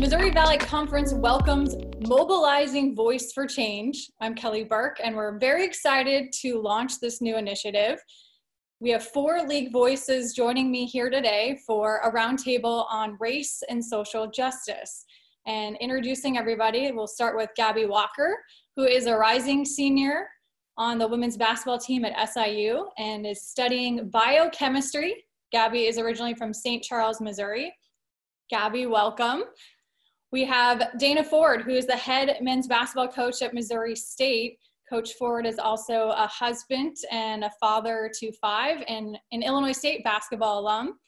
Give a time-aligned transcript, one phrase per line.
[0.00, 1.76] Missouri Valley Conference welcomes
[2.08, 4.10] Mobilizing Voice for Change.
[4.22, 7.98] I'm Kelly Burke, and we're very excited to launch this new initiative.
[8.80, 13.84] We have four league voices joining me here today for a roundtable on race and
[13.84, 15.04] social justice.
[15.46, 18.38] And introducing everybody, we'll start with Gabby Walker,
[18.76, 20.28] who is a rising senior
[20.78, 25.26] on the women's basketball team at SIU and is studying biochemistry.
[25.52, 26.82] Gabby is originally from St.
[26.82, 27.70] Charles, Missouri.
[28.48, 29.44] Gabby, welcome.
[30.32, 34.58] We have Dana Ford, who is the head men's basketball coach at Missouri State.
[34.88, 40.04] Coach Ford is also a husband and a father to five and an Illinois State
[40.04, 40.98] basketball alum.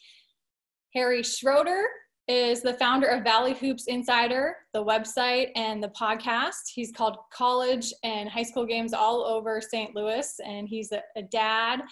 [0.93, 1.85] Harry Schroeder
[2.27, 6.71] is the founder of Valley Hoops Insider, the website and the podcast.
[6.73, 9.95] He's called college and high school games all over St.
[9.95, 11.83] Louis, and he's a, a dad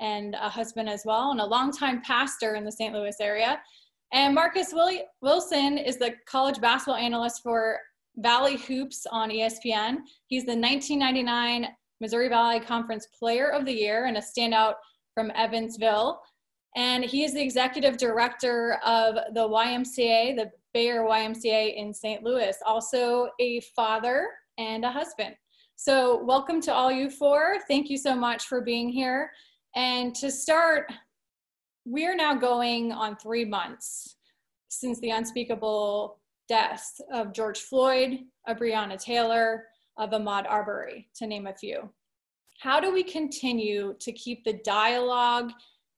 [0.00, 2.94] and a husband as well, and a longtime pastor in the St.
[2.94, 3.60] Louis area.
[4.12, 4.74] And Marcus
[5.20, 7.78] Wilson is the college basketball analyst for
[8.16, 9.98] Valley Hoops on ESPN.
[10.26, 11.68] He's the 1999
[12.00, 14.74] Missouri Valley Conference Player of the Year and a standout
[15.14, 16.20] from Evansville.
[16.76, 22.22] And he is the executive director of the YMCA, the Bayer YMCA in St.
[22.24, 25.34] Louis, also a father and a husband.
[25.76, 27.56] So, welcome to all you four.
[27.66, 29.30] Thank you so much for being here.
[29.74, 30.92] And to start,
[31.90, 34.16] we are now going on three months
[34.68, 39.64] since the unspeakable deaths of George Floyd, of Breonna Taylor,
[39.98, 41.90] of Ahmaud Arbery, to name a few.
[42.60, 45.50] How do we continue to keep the dialogue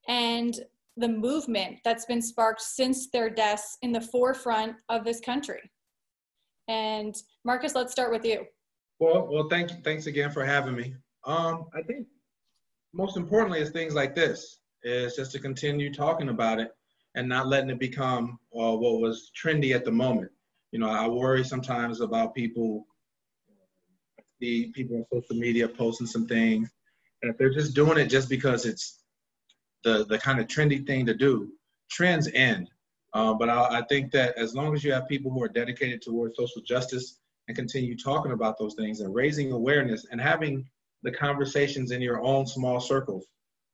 [0.09, 0.59] and
[0.97, 5.71] the movement that's been sparked since their deaths in the forefront of this country.
[6.69, 8.45] And Marcus, let's start with you.
[8.99, 9.71] Well, well, thank.
[9.85, 10.95] Thanks again for having me.
[11.25, 12.07] Um, I think
[12.93, 16.73] most importantly is things like this is just to continue talking about it
[17.15, 20.31] and not letting it become uh, what was trendy at the moment.
[20.73, 22.87] You know, I worry sometimes about people,
[24.41, 26.71] the people on social media posting some things,
[27.23, 29.03] and if they're just doing it just because it's
[29.85, 31.53] the the kind of trendy thing to do.
[31.91, 32.71] Trends end,
[33.13, 36.01] uh, but I, I, think that as long as you have people who are dedicated
[36.01, 40.65] towards social justice and continue talking about those things and raising awareness and having
[41.03, 43.27] the conversations in your own small circles,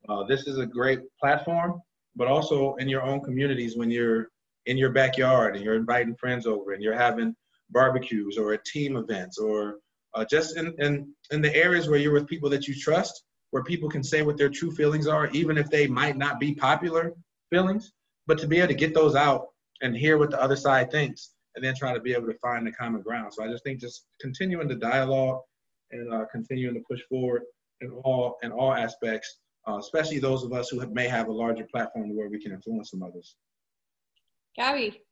[0.09, 1.81] uh, this is a great platform.
[2.17, 4.29] But also in your own communities when you're
[4.67, 7.35] in your backyard and you're inviting friends over and you're having
[7.71, 9.77] barbecues or a team events or
[10.15, 13.63] uh, just in, in, in the areas where you're with people that you trust where
[13.63, 17.15] people can say what their true feelings are, even if they might not be popular
[17.51, 17.93] feelings,
[18.27, 19.47] but to be able to get those out
[19.81, 22.67] and hear what the other side thinks and then try to be able to find
[22.67, 23.33] the common ground.
[23.33, 25.41] So I just think just continuing the dialogue
[25.91, 27.43] and uh, continuing to push forward
[27.81, 31.33] in all in all aspects, uh, especially those of us who have, may have a
[31.33, 33.37] larger platform where we can influence some others.
[34.57, 35.03] Gabby.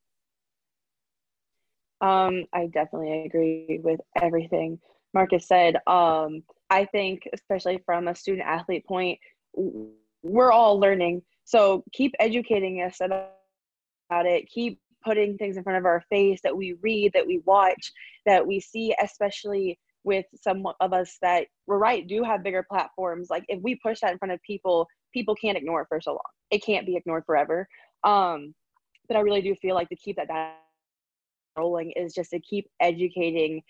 [2.00, 4.78] Um, I definitely agree with everything
[5.14, 5.76] Marcus said.
[5.86, 9.18] Um, I think, especially from a student athlete point,
[10.22, 11.22] we're all learning.
[11.44, 13.30] So keep educating us about
[14.10, 14.48] it.
[14.48, 17.92] Keep putting things in front of our face that we read, that we watch,
[18.26, 23.28] that we see, especially with some of us that we're right do have bigger platforms.
[23.28, 26.12] Like if we push that in front of people, people can't ignore it for so
[26.12, 26.20] long.
[26.50, 27.68] It can't be ignored forever.
[28.04, 28.54] Um,
[29.08, 30.56] but I really do feel like to keep that
[31.58, 33.62] rolling is just to keep educating,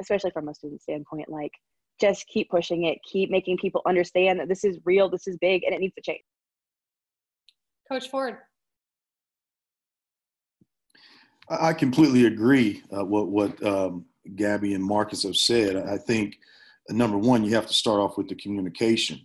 [0.00, 1.28] especially from a student standpoint.
[1.28, 1.52] Like
[2.00, 5.64] just keep pushing it, keep making people understand that this is real, this is big,
[5.64, 6.22] and it needs to change.
[7.90, 8.38] Coach Ford.
[11.46, 14.06] I completely agree uh, what what um,
[14.36, 15.76] Gabby and Marcus have said.
[15.76, 16.36] I think
[16.88, 19.20] number one, you have to start off with the communication.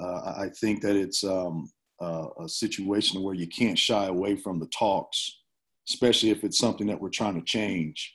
[0.00, 4.60] Uh, I think that it's um, uh, a situation where you can't shy away from
[4.60, 5.40] the talks,
[5.88, 8.14] especially if it's something that we're trying to change.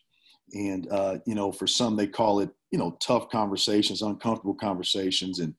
[0.54, 5.40] And uh, you know, for some, they call it you know tough conversations uncomfortable conversations
[5.40, 5.54] and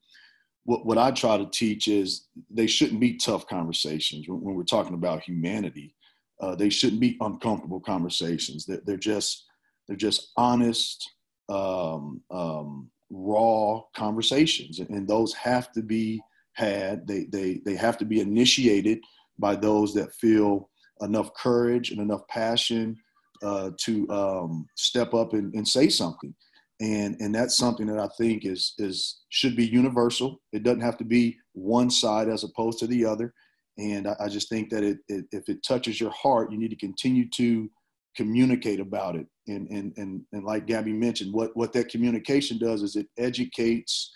[0.65, 4.65] what, what i try to teach is they shouldn't be tough conversations when, when we're
[4.65, 5.95] talking about humanity
[6.41, 9.47] uh, they shouldn't be uncomfortable conversations they're, they're just
[9.87, 11.11] they're just honest
[11.49, 16.21] um, um, raw conversations and those have to be
[16.55, 18.99] had they, they they have to be initiated
[19.39, 20.71] by those that feel
[21.01, 22.97] enough courage and enough passion
[23.43, 26.35] uh, to um, step up and, and say something
[26.81, 30.41] and and that's something that I think is is should be universal.
[30.53, 33.33] It doesn't have to be one side as opposed to the other.
[33.79, 36.71] And I, I just think that it, it, if it touches your heart, you need
[36.71, 37.71] to continue to
[38.17, 39.27] communicate about it.
[39.47, 44.11] And and and and like Gabby mentioned, what what that communication does is it educates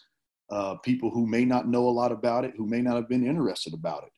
[0.50, 3.26] uh, people who may not know a lot about it, who may not have been
[3.26, 4.12] interested about it.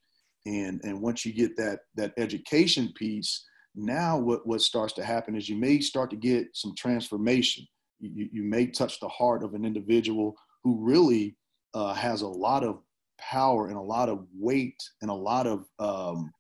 [0.46, 3.44] And and once you get that that education piece,
[3.74, 7.66] Now, what, what starts to happen is you may start to get some transformation.
[8.00, 10.34] You, you may touch the heart of an individual
[10.64, 11.36] who really
[11.74, 12.80] uh, has a lot of
[13.18, 16.32] power and a lot of weight and a lot of um,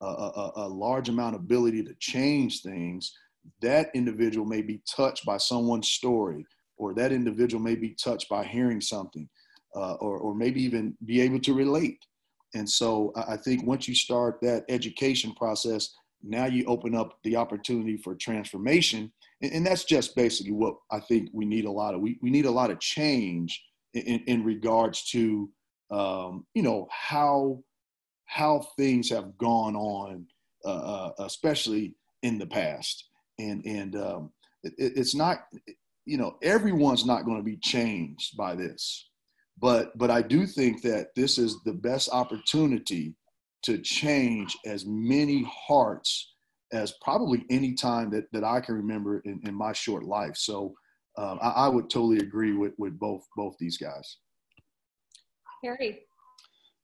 [0.00, 3.12] a, a, a large amount of ability to change things.
[3.60, 6.44] That individual may be touched by someone's story,
[6.76, 9.28] or that individual may be touched by hearing something,
[9.74, 12.04] uh, or, or maybe even be able to relate.
[12.54, 17.36] And so I think once you start that education process, now you open up the
[17.36, 19.12] opportunity for transformation.
[19.40, 22.00] And, and that's just basically what I think we need a lot of.
[22.00, 23.62] We, we need a lot of change
[23.94, 25.48] in, in regards to,
[25.90, 27.62] um, you know, how,
[28.30, 30.24] how things have gone on,
[30.64, 33.08] uh, uh especially in the past.
[33.38, 34.30] And, and um,
[34.62, 35.40] it, it's not,
[36.04, 39.08] you know, everyone's not going to be changed by this.
[39.58, 43.14] But, but I do think that this is the best opportunity
[43.64, 46.34] to change as many hearts
[46.72, 50.36] as probably any time that, that I can remember in, in my short life.
[50.36, 50.72] So
[51.18, 54.18] um, I, I, would totally agree with, with both both these guys.
[55.62, 56.04] Harry.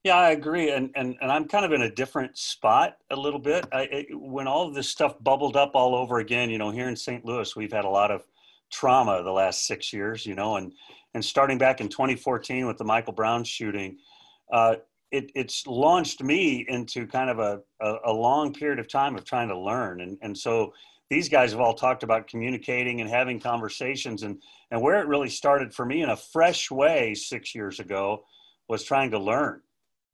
[0.06, 3.40] Yeah, I agree, and and and I'm kind of in a different spot a little
[3.40, 3.66] bit.
[3.72, 6.88] I, it, when all of this stuff bubbled up all over again, you know, here
[6.88, 7.24] in St.
[7.24, 8.22] Louis, we've had a lot of
[8.70, 10.72] trauma the last six years, you know, and
[11.14, 13.98] and starting back in 2014 with the Michael Brown shooting,
[14.52, 14.76] uh,
[15.10, 19.24] it, it's launched me into kind of a, a, a, long period of time of
[19.24, 20.02] trying to learn.
[20.02, 20.72] And, and so
[21.10, 24.22] these guys have all talked about communicating and having conversations.
[24.22, 28.24] And, and where it really started for me in a fresh way six years ago
[28.68, 29.60] was trying to learn,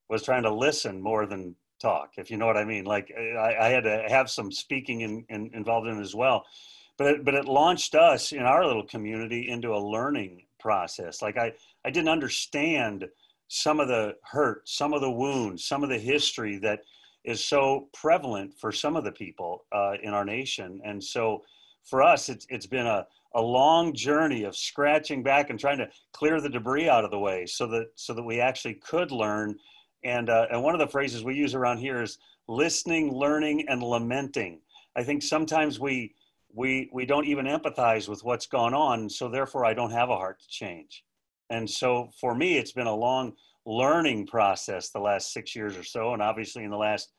[0.09, 2.85] was trying to listen more than talk, if you know what I mean.
[2.85, 6.45] Like I, I had to have some speaking in, in, involved in as well.
[6.99, 11.23] But it, but it launched us in our little community into a learning process.
[11.23, 11.53] Like I,
[11.85, 13.09] I didn't understand–
[13.55, 16.81] some of the hurt, some of the wounds, some of the history that
[17.23, 20.81] is so prevalent for some of the people uh, in our nation.
[20.87, 21.45] And so
[21.85, 25.89] for us, it's, it's been a, a long journey of scratching back and trying to
[26.13, 29.59] clear the debris out of the way so that, so that we actually could learn.
[30.05, 32.19] And, uh, and one of the phrases we use around here is
[32.49, 34.61] listening, learning, and lamenting.
[34.97, 36.15] I think sometimes we,
[36.53, 39.09] we, we don't even empathize with what's gone on.
[39.09, 41.05] So therefore I don't have a heart to change.
[41.51, 43.35] And so for me, it's been a long
[43.65, 46.13] learning process the last six years or so.
[46.13, 47.13] And obviously in the last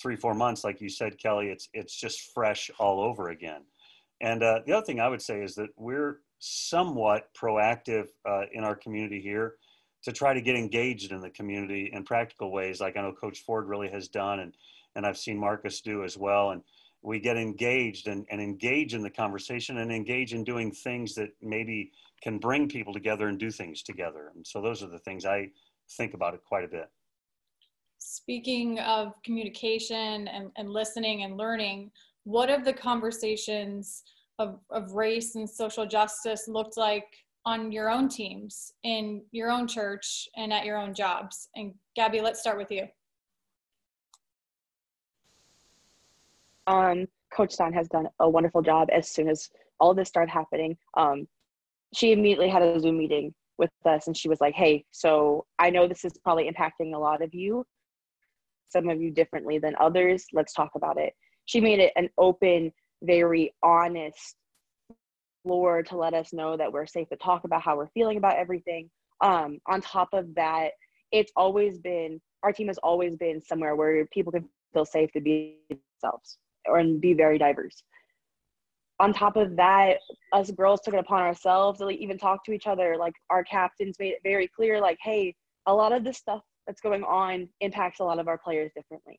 [0.00, 3.62] three, four months, like you said, Kelly, it's, it's just fresh all over again.
[4.20, 8.64] And uh, the other thing I would say is that we're somewhat proactive uh, in
[8.64, 9.54] our community here
[10.02, 13.40] to try to get engaged in the community in practical ways, like I know Coach
[13.40, 14.54] Ford really has done, and
[14.96, 16.50] and I've seen Marcus do as well.
[16.50, 16.62] And
[17.02, 21.30] we get engaged and, and engage in the conversation and engage in doing things that
[21.40, 21.92] maybe
[22.22, 24.32] can bring people together and do things together.
[24.34, 25.50] And so those are the things I
[25.96, 26.90] think about it quite a bit.
[27.98, 31.90] Speaking of communication and, and listening and learning,
[32.24, 34.02] what have the conversations
[34.38, 37.06] of, of race and social justice looked like
[37.46, 41.48] on your own teams, in your own church, and at your own jobs?
[41.56, 42.86] And Gabby, let's start with you.
[46.66, 50.76] Um, Coach Stein has done a wonderful job as soon as all this started happening.
[50.96, 51.26] Um,
[51.94, 55.70] she immediately had a Zoom meeting with us and she was like, Hey, so I
[55.70, 57.64] know this is probably impacting a lot of you,
[58.68, 60.26] some of you differently than others.
[60.32, 61.14] Let's talk about it.
[61.46, 62.72] She made it an open,
[63.02, 64.36] very honest
[65.42, 68.36] floor to let us know that we're safe to talk about how we're feeling about
[68.36, 68.90] everything.
[69.20, 70.70] Um, on top of that,
[71.12, 75.20] it's always been our team has always been somewhere where people can feel safe to
[75.20, 77.82] be themselves or and be very diverse
[79.00, 79.98] on top of that,
[80.32, 82.96] us girls took it upon ourselves to like even talk to each other.
[82.98, 85.34] Like our captains made it very clear, like, hey,
[85.66, 89.18] a lot of this stuff that's going on impacts a lot of our players differently.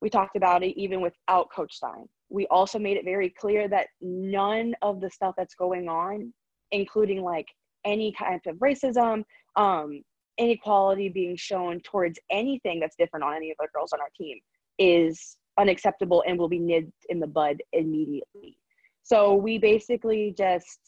[0.00, 2.08] We talked about it even without Coach Stein.
[2.32, 6.32] We also made it very clear that none of the stuff that's going on,
[6.70, 7.46] including like
[7.84, 9.24] any kind of racism,
[9.56, 10.02] um,
[10.38, 14.38] inequality being shown towards anything that's different on any of the girls on our team,
[14.78, 18.56] is unacceptable and will be nipped in the bud immediately.
[19.02, 20.78] So we basically just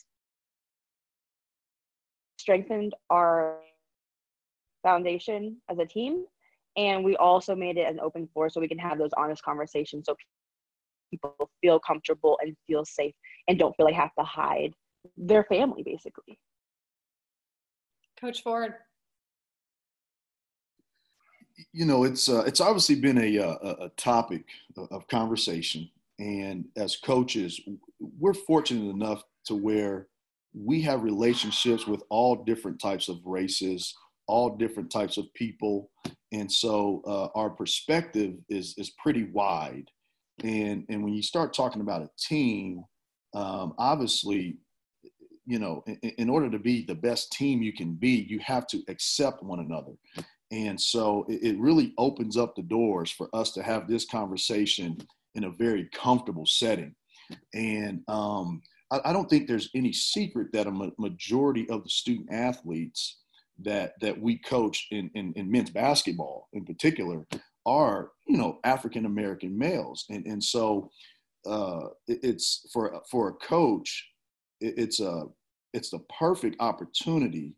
[2.39, 3.59] strengthened our
[4.83, 6.25] foundation as a team
[6.77, 10.05] and we also made it an open floor so we can have those honest conversations
[10.07, 10.15] so
[11.19, 13.15] people feel comfortable and feel safe
[13.49, 14.73] and don't feel like have to hide
[15.17, 16.39] their family basically
[18.21, 18.75] coach ford
[21.73, 24.45] you know it's uh, it's obviously been a, uh, a, a topic
[24.91, 27.61] of conversation and as coaches,
[27.99, 30.09] we're fortunate enough to where
[30.55, 33.95] we have relationships with all different types of races,
[34.29, 35.91] all different types of people.
[36.33, 39.91] And so uh, our perspective is, is pretty wide.
[40.43, 42.85] And and when you start talking about a team,
[43.35, 44.57] um, obviously,
[45.47, 48.67] you know, in, in, order to be the best team you can be, you have
[48.69, 49.93] to accept one another.
[50.51, 54.97] And so it, it really opens up the doors for us to have this conversation
[55.35, 56.95] in a very comfortable setting.
[57.53, 61.91] And um, I, I, don't think there's any secret that a ma- majority of the
[61.91, 63.19] student athletes
[63.61, 67.27] that that we coach in, in, in men's basketball in particular
[67.67, 70.91] are you know African American males, and and so
[71.47, 74.09] uh, it, it's for for a coach,
[74.61, 75.25] it, it's a
[75.73, 77.55] it's the perfect opportunity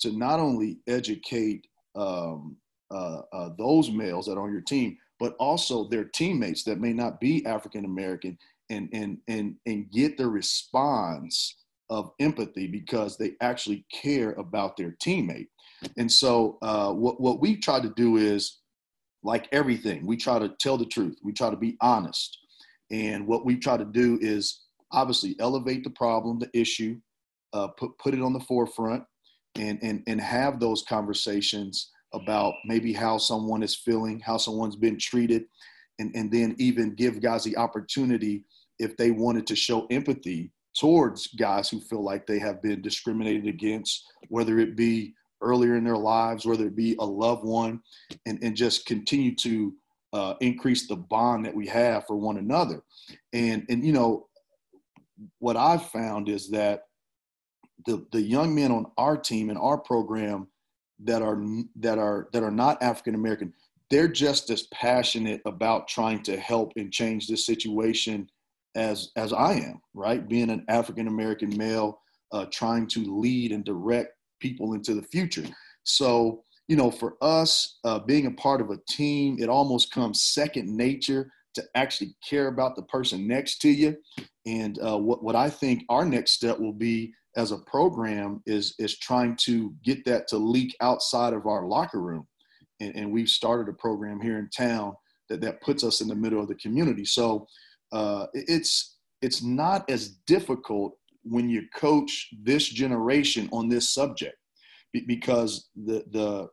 [0.00, 2.56] to not only educate um,
[2.90, 6.92] uh, uh, those males that are on your team, but also their teammates that may
[6.92, 8.36] not be African American,
[8.70, 11.56] and and and and get the response
[11.90, 15.48] of empathy because they actually care about their teammate.
[15.96, 18.58] And so, uh, what what we try to do is
[19.22, 21.18] like everything, we try to tell the truth.
[21.22, 22.38] We try to be honest.
[22.90, 24.62] And what we try to do is
[24.92, 26.98] obviously elevate the problem, the issue,
[27.52, 29.04] uh, put, put it on the forefront,
[29.56, 34.98] and, and, and have those conversations about maybe how someone is feeling, how someone's been
[34.98, 35.44] treated,
[35.98, 38.44] and, and then even give guys the opportunity
[38.78, 43.46] if they wanted to show empathy towards guys who feel like they have been discriminated
[43.46, 47.80] against, whether it be earlier in their lives, whether it be a loved one,
[48.26, 49.74] and, and just continue to
[50.12, 52.82] uh, increase the bond that we have for one another.
[53.32, 54.26] And, and you know,
[55.38, 56.84] what I've found is that
[57.86, 60.48] the, the young men on our team and our program
[61.04, 61.42] that are
[61.76, 63.54] that are that are not African American,
[63.90, 68.28] they're just as passionate about trying to help and change this situation
[68.74, 70.26] as as I am, right?
[70.28, 72.00] Being an African American male,
[72.32, 75.44] uh, trying to lead and direct people into the future.
[75.84, 80.22] So, you know, for us, uh, being a part of a team, it almost comes
[80.22, 83.96] second nature to actually care about the person next to you.
[84.46, 88.74] And uh, what, what I think our next step will be as a program is,
[88.78, 92.26] is trying to get that to leak outside of our locker room.
[92.80, 94.94] And, and we've started a program here in town
[95.28, 97.04] that, that puts us in the middle of the community.
[97.04, 97.46] So
[97.92, 104.36] uh, it's, it's not as difficult when you coach this generation on this subject
[105.06, 106.48] because the the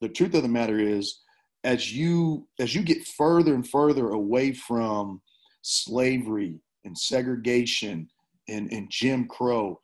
[0.00, 1.20] the truth of the matter is
[1.64, 5.20] as you as you get further and further away from
[5.62, 8.08] slavery and segregation
[8.48, 9.80] and, and Jim Crow,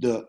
[0.00, 0.26] the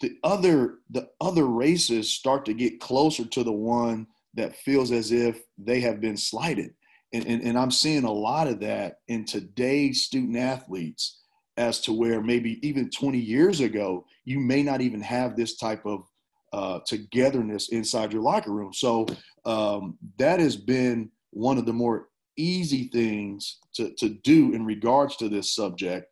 [0.00, 5.10] the other the other races start to get closer to the one that feels as
[5.10, 6.72] if they have been slighted.
[7.12, 11.18] And, and, and I'm seeing a lot of that in today's student athletes
[11.58, 15.84] as to where maybe even 20 years ago, you may not even have this type
[15.84, 16.04] of
[16.52, 18.72] uh, togetherness inside your locker room.
[18.72, 19.06] So
[19.44, 25.16] um, that has been one of the more easy things to, to do in regards
[25.16, 26.06] to this subject.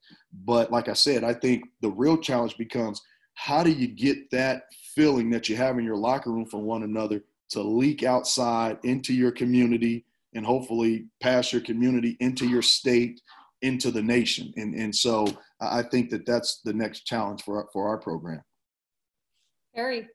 [0.44, 3.00] But like I said, I think the real challenge becomes
[3.34, 6.82] how do you get that feeling that you have in your locker room for one
[6.82, 13.20] another to leak outside into your community and hopefully pass your community into your state
[13.62, 14.52] into the nation.
[14.56, 15.26] And, and so
[15.60, 18.42] I think that that's the next challenge for our, for our program.
[19.74, 20.08] Harry.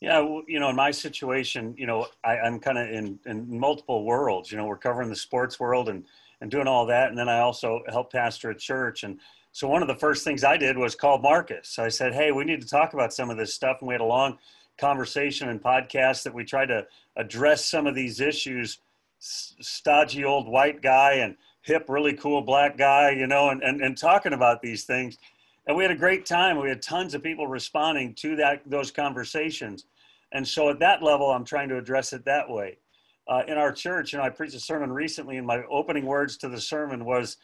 [0.00, 3.58] Yeah, well, you know, in my situation, you know, I, am kind of in, in
[3.58, 4.50] multiple worlds.
[4.50, 6.04] You know, we're covering the sports world and,
[6.40, 7.08] and doing all that.
[7.08, 9.04] And then I also help pastor a church.
[9.04, 9.20] And
[9.52, 11.78] so one of the first things I did was call Marcus.
[11.78, 13.76] I said, hey, we need to talk about some of this stuff.
[13.80, 14.38] And we had a long
[14.76, 16.84] conversation and podcast that we tried to
[17.16, 18.78] address some of these issues.
[19.20, 23.96] Stodgy old white guy and hip, really cool black guy, you know, and, and, and
[23.96, 25.18] talking about these things.
[25.66, 26.60] And we had a great time.
[26.60, 29.86] We had tons of people responding to that those conversations.
[30.32, 32.78] And so at that level, I'm trying to address it that way.
[33.28, 36.36] Uh, in our church, you know, I preached a sermon recently, and my opening words
[36.38, 37.36] to the sermon was,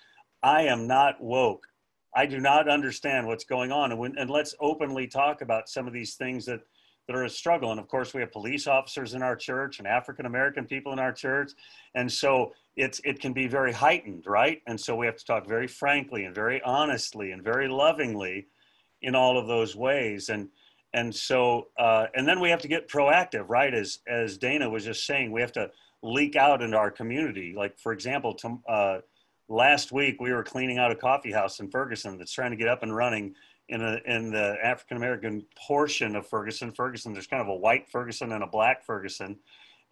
[0.42, 1.66] I am not woke.
[2.14, 3.92] I do not understand what's going on.
[3.92, 6.60] And, when, and let's openly talk about some of these things that
[7.06, 7.70] that are a struggle.
[7.70, 10.98] And of course, we have police officers in our church and African American people in
[10.98, 11.52] our church,
[11.94, 14.62] and so it's it can be very heightened, right?
[14.66, 18.46] And so we have to talk very frankly and very honestly and very lovingly
[19.02, 20.28] in all of those ways.
[20.28, 20.48] And
[20.94, 23.74] and so uh, and then we have to get proactive, right?
[23.74, 25.70] As as Dana was just saying, we have to
[26.02, 27.52] leak out into our community.
[27.56, 28.98] Like for example, to, uh,
[29.48, 32.68] last week we were cleaning out a coffee house in Ferguson that's trying to get
[32.68, 33.34] up and running
[33.68, 36.70] in a, in the African American portion of Ferguson.
[36.72, 39.36] Ferguson, there's kind of a white Ferguson and a black Ferguson,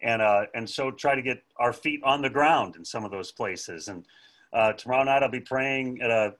[0.01, 3.11] and uh, and so try to get our feet on the ground in some of
[3.11, 3.87] those places.
[3.87, 4.05] And
[4.53, 6.35] uh, tomorrow night I'll be praying at a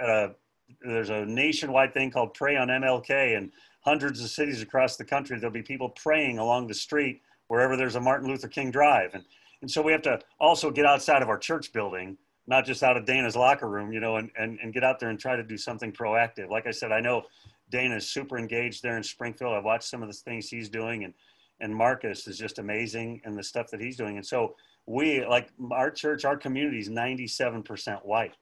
[0.00, 0.34] at a
[0.82, 3.50] there's a nationwide thing called Pray on MLK, and
[3.80, 7.96] hundreds of cities across the country there'll be people praying along the street wherever there's
[7.96, 9.24] a Martin Luther King Drive, and
[9.60, 12.96] And so we have to also get outside of our church building, not just out
[12.96, 15.42] of Dana's locker room, you know, and, and, and get out there and try to
[15.42, 16.48] do something proactive.
[16.50, 17.24] Like I said, I know
[17.70, 19.54] Dana is super engaged there in Springfield.
[19.54, 21.14] I've watched some of the things he's doing and,
[21.60, 24.16] and Marcus is just amazing in the stuff that he's doing.
[24.16, 24.54] And so
[24.86, 28.36] we, like our church, our community is 97% white.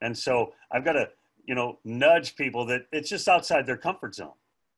[0.00, 1.08] And so I've got to,
[1.46, 4.32] you know, nudge people that it's just outside their comfort zone.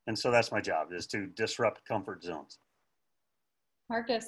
[0.06, 2.58] And so that's my job is to disrupt comfort zones.
[3.88, 4.26] Marcus.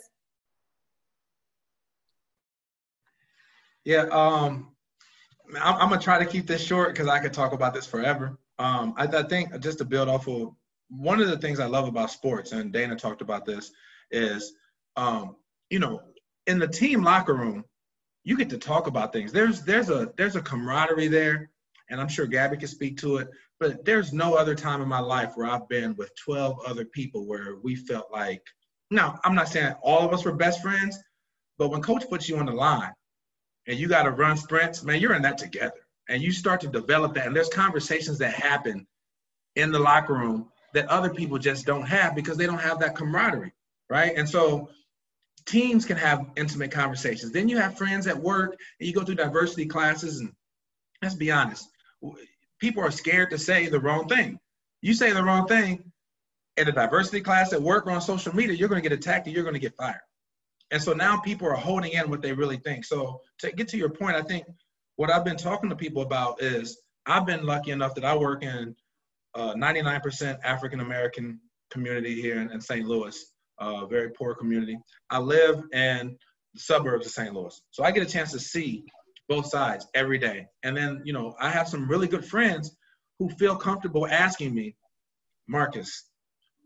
[3.84, 4.72] Yeah, um,
[5.60, 8.38] I'm, I'm, gonna try to keep this short because I could talk about this forever.
[8.58, 10.54] Um, I, I, think just to build off of
[10.96, 13.72] one of the things I love about sports, and Dana talked about this,
[14.10, 14.54] is
[14.96, 15.36] um,
[15.70, 16.02] you know,
[16.46, 17.64] in the team locker room,
[18.24, 19.32] you get to talk about things.
[19.32, 21.50] There's there's a there's a camaraderie there,
[21.90, 23.28] and I'm sure Gabby can speak to it.
[23.58, 27.26] But there's no other time in my life where I've been with 12 other people
[27.26, 28.42] where we felt like.
[28.90, 30.98] Now, I'm not saying all of us were best friends,
[31.58, 32.92] but when coach puts you on the line
[33.66, 35.86] and you got to run sprints, man, you're in that together.
[36.08, 37.26] And you start to develop that.
[37.26, 38.86] And there's conversations that happen
[39.54, 42.94] in the locker room that other people just don't have because they don't have that
[42.94, 43.52] camaraderie,
[43.90, 44.16] right?
[44.16, 44.70] And so
[45.46, 47.32] teams can have intimate conversations.
[47.32, 50.32] Then you have friends at work and you go through diversity classes and
[51.02, 51.68] let's be honest,
[52.60, 54.38] people are scared to say the wrong thing.
[54.80, 55.92] You say the wrong thing
[56.56, 59.26] at a diversity class at work or on social media, you're going to get attacked
[59.26, 60.00] and you're going to get fired.
[60.70, 62.84] And so now people are holding in what they really think.
[62.84, 64.46] So to get to your point, I think
[64.96, 68.42] what I've been talking to people about is I've been lucky enough that I work
[68.42, 68.74] in
[69.34, 72.86] uh, 99% African American community here in, in St.
[72.86, 73.18] Louis,
[73.58, 74.78] uh, very poor community.
[75.10, 76.16] I live in
[76.54, 77.34] the suburbs of St.
[77.34, 78.84] Louis, so I get a chance to see
[79.28, 80.46] both sides every day.
[80.62, 82.76] And then, you know, I have some really good friends
[83.18, 84.76] who feel comfortable asking me,
[85.48, 86.04] Marcus,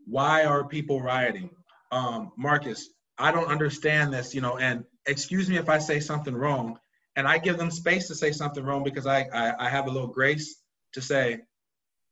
[0.05, 1.49] why are people rioting?
[1.91, 6.35] Um, Marcus, I don't understand this, you know, and excuse me if I say something
[6.35, 6.77] wrong.
[7.15, 9.89] And I give them space to say something wrong because I, I, I have a
[9.89, 10.61] little grace
[10.93, 11.39] to say,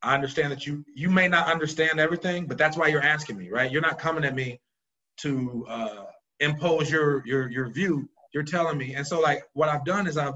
[0.01, 3.49] I understand that you you may not understand everything, but that's why you're asking me,
[3.49, 3.71] right?
[3.71, 4.59] You're not coming at me
[5.17, 6.03] to uh,
[6.39, 8.09] impose your your your view.
[8.33, 10.35] You're telling me, and so like what I've done is I've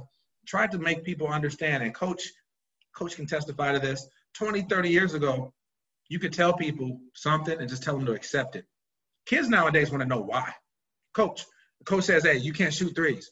[0.49, 1.83] tried to make people understand.
[1.83, 2.23] And coach,
[2.95, 4.07] coach can testify to this.
[4.35, 5.53] 20, 30 years ago,
[6.07, 8.65] you could tell people something and just tell them to accept it.
[9.25, 10.51] Kids nowadays want to know why.
[11.13, 11.45] Coach,
[11.85, 13.31] coach says, hey, you can't shoot threes.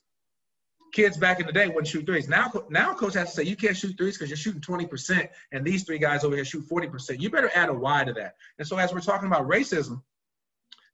[0.97, 2.27] Kids back in the day wouldn't shoot threes.
[2.27, 5.63] Now, now coach has to say, you can't shoot threes because you're shooting 20%, and
[5.63, 7.19] these three guys over here shoot 40%.
[7.19, 8.33] You better add a why to that.
[8.57, 10.01] And so as we're talking about racism,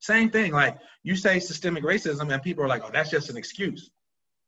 [0.01, 0.51] same thing.
[0.51, 3.91] Like you say systemic racism, and people are like, oh, that's just an excuse.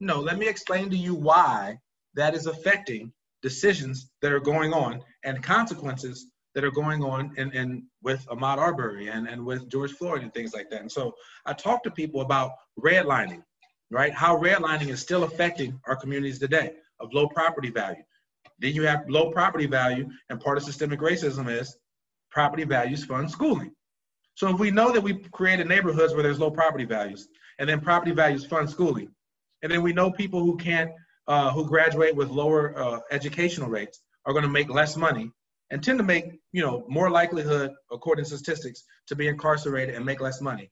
[0.01, 1.79] No, let me explain to you why
[2.15, 7.49] that is affecting decisions that are going on and consequences that are going on in,
[7.53, 10.81] in with Ahmaud Arbery and, and with George Floyd and things like that.
[10.81, 11.15] And so
[11.45, 13.43] I talk to people about redlining,
[13.91, 14.13] right?
[14.13, 18.03] How redlining is still affecting our communities today of low property value.
[18.59, 21.77] Then you have low property value, and part of systemic racism is
[22.31, 23.71] property values fund schooling.
[24.35, 27.27] So if we know that we created neighborhoods where there's low property values,
[27.59, 29.09] and then property values fund schooling,
[29.61, 30.91] and then we know people who can't,
[31.27, 35.31] uh, who graduate with lower uh, educational rates are going to make less money
[35.71, 40.05] and tend to make, you know, more likelihood, according to statistics, to be incarcerated and
[40.05, 40.69] make less money.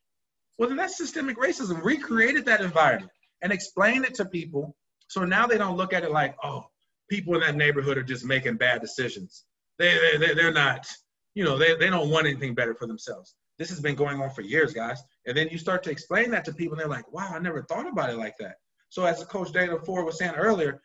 [0.58, 1.84] Well, then that's systemic racism.
[1.84, 3.12] We created that environment
[3.42, 4.76] and explained it to people.
[5.08, 6.66] So now they don't look at it like, oh,
[7.10, 9.46] people in that neighborhood are just making bad decisions.
[9.80, 10.88] They, they, they're not,
[11.36, 13.36] you know, they, they don't want anything better for themselves.
[13.60, 15.02] This has been going on for years, guys.
[15.28, 17.64] And then you start to explain that to people, and they're like, wow, I never
[17.64, 18.56] thought about it like that.
[18.90, 20.82] So as Coach Dana Ford was saying earlier,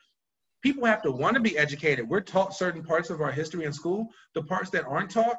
[0.63, 2.09] people have to want to be educated.
[2.09, 4.09] We're taught certain parts of our history in school.
[4.35, 5.37] The parts that aren't taught,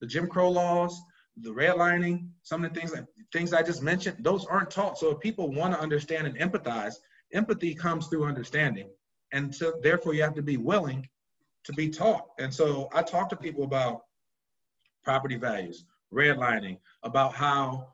[0.00, 1.00] the Jim Crow laws,
[1.42, 4.98] the redlining, some of the things that things I just mentioned, those aren't taught.
[4.98, 6.94] So if people want to understand and empathize,
[7.32, 8.88] empathy comes through understanding.
[9.32, 11.08] And so therefore you have to be willing
[11.64, 12.26] to be taught.
[12.38, 14.02] And so I talk to people about
[15.04, 17.88] property values, redlining, about how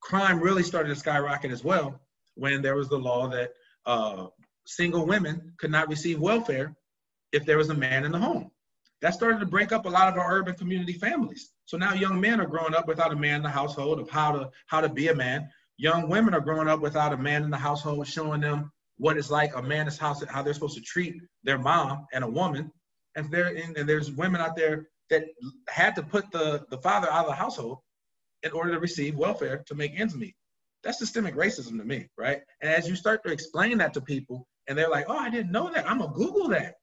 [0.00, 2.00] crime really started to skyrocket as well
[2.34, 3.50] when there was the law that
[3.84, 4.26] uh,
[4.64, 6.74] single women could not receive welfare
[7.32, 8.50] if there was a man in the home.
[9.02, 11.52] That started to break up a lot of our urban community families.
[11.68, 14.32] So now young men are growing up without a man in the household of how
[14.32, 15.50] to how to be a man.
[15.76, 19.30] Young women are growing up without a man in the household showing them what it's
[19.30, 22.72] like a man is house how they're supposed to treat their mom and a woman.
[23.16, 25.24] And there and there's women out there that
[25.68, 27.80] had to put the, the father out of the household
[28.44, 30.34] in order to receive welfare to make ends meet.
[30.82, 32.40] That's systemic racism to me, right?
[32.62, 35.52] And as you start to explain that to people, and they're like, oh, I didn't
[35.52, 35.86] know that.
[35.86, 36.76] I'm gonna Google that.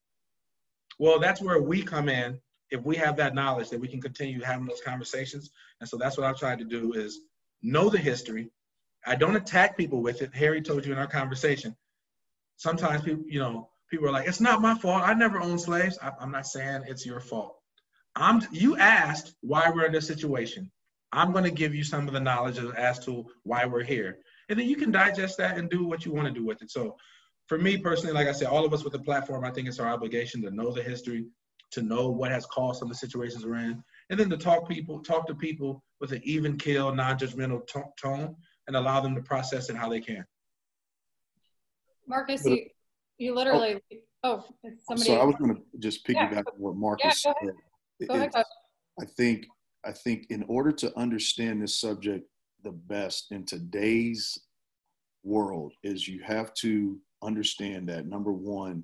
[1.00, 2.40] Well, that's where we come in.
[2.72, 5.52] If we have that knowledge, that we can continue having those conversations.
[5.80, 7.20] And so that's what I've tried to do is
[7.62, 8.50] know the history,
[9.06, 10.34] I don't attack people with it.
[10.34, 11.76] Harry told you in our conversation.
[12.58, 15.04] Sometimes people, you know, people are like, "It's not my fault.
[15.04, 17.58] I never owned slaves." I, I'm not saying it's your fault.
[18.16, 18.42] I'm.
[18.52, 20.72] You asked why we're in this situation.
[21.12, 24.60] I'm going to give you some of the knowledge as to why we're here, and
[24.60, 26.72] then you can digest that and do what you want to do with it.
[26.72, 26.98] So,
[27.48, 29.80] for me personally, like I said, all of us with the platform, I think it's
[29.80, 31.26] our obligation to know the history,
[31.76, 34.68] to know what has caused some of the situations we're in, and then to talk
[34.68, 37.62] people, talk to people with an even kill, non-judgmental
[38.02, 38.36] tone,
[38.68, 40.26] and allow them to process it how they can.
[42.08, 42.66] Marcus, you,
[43.18, 43.80] you literally.
[44.24, 44.46] Oh, oh
[44.88, 45.08] somebody.
[45.08, 46.40] So I was going to just piggyback yeah.
[46.40, 47.52] on what Marcus yeah, said.
[48.08, 48.32] Go ahead.
[48.32, 48.46] Go ahead.
[49.00, 49.46] I think
[49.86, 52.28] I think in order to understand this subject
[52.64, 54.40] the best in today's
[55.24, 58.84] world is you have to understand that number one,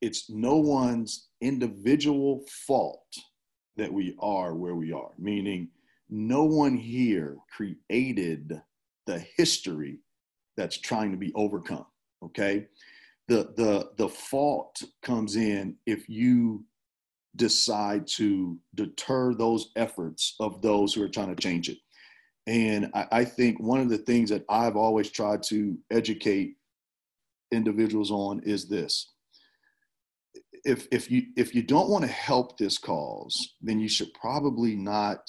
[0.00, 3.06] it's no one's individual fault
[3.76, 5.68] that we are where we are, meaning
[6.10, 8.60] no one here created
[9.06, 10.00] the history
[10.56, 11.86] that's trying to be overcome.
[12.24, 12.66] Okay.
[13.28, 16.64] The the the fault comes in if you
[17.36, 21.78] decide to deter those efforts of those who are trying to change it.
[22.46, 26.56] And I, I think one of the things that I've always tried to educate
[27.52, 29.12] individuals on is this
[30.68, 34.76] if if you if you don't want to help this cause, then you should probably
[34.76, 35.20] not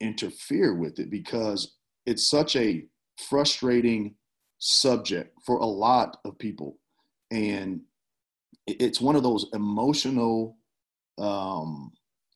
[0.00, 1.74] interfere with it because
[2.06, 2.84] it's such a
[3.28, 4.14] frustrating
[4.58, 6.78] subject for a lot of people,
[7.32, 7.80] and
[8.68, 10.56] it's one of those emotional
[11.18, 11.90] um,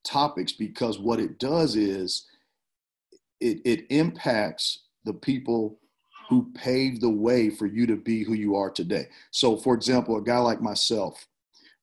[0.04, 2.26] topics because what it does is
[3.40, 5.78] it, it impacts the people
[6.28, 9.06] who paved the way for you to be who you are today.
[9.30, 11.24] So, for example, a guy like myself,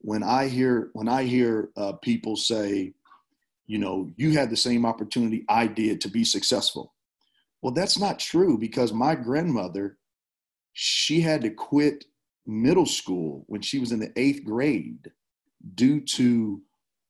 [0.03, 2.93] when I hear when I hear uh, people say,
[3.65, 6.93] you know, you had the same opportunity I did to be successful.
[7.61, 9.97] Well, that's not true because my grandmother,
[10.73, 12.03] she had to quit
[12.45, 15.09] middle school when she was in the eighth grade
[15.75, 16.61] due to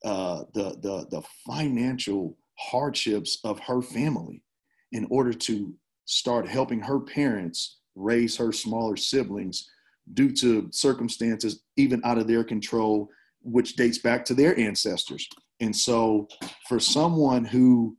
[0.05, 4.43] uh, the, the the financial hardships of her family
[4.91, 5.73] in order to
[6.05, 9.67] start helping her parents raise her smaller siblings
[10.13, 13.09] due to circumstances even out of their control,
[13.41, 15.27] which dates back to their ancestors.
[15.59, 16.27] And so,
[16.67, 17.97] for someone who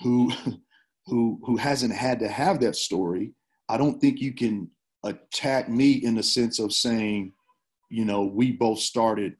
[0.00, 0.32] who
[1.06, 3.32] who who hasn't had to have that story,
[3.68, 4.70] I don't think you can
[5.04, 7.32] attack me in the sense of saying,
[7.90, 9.34] you know, we both started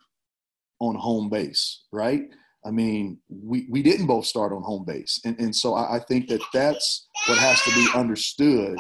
[0.80, 2.22] on home base, right?
[2.66, 5.20] I mean, we, we didn't both start on home base.
[5.24, 8.78] And, and so I, I think that that's what has to be understood.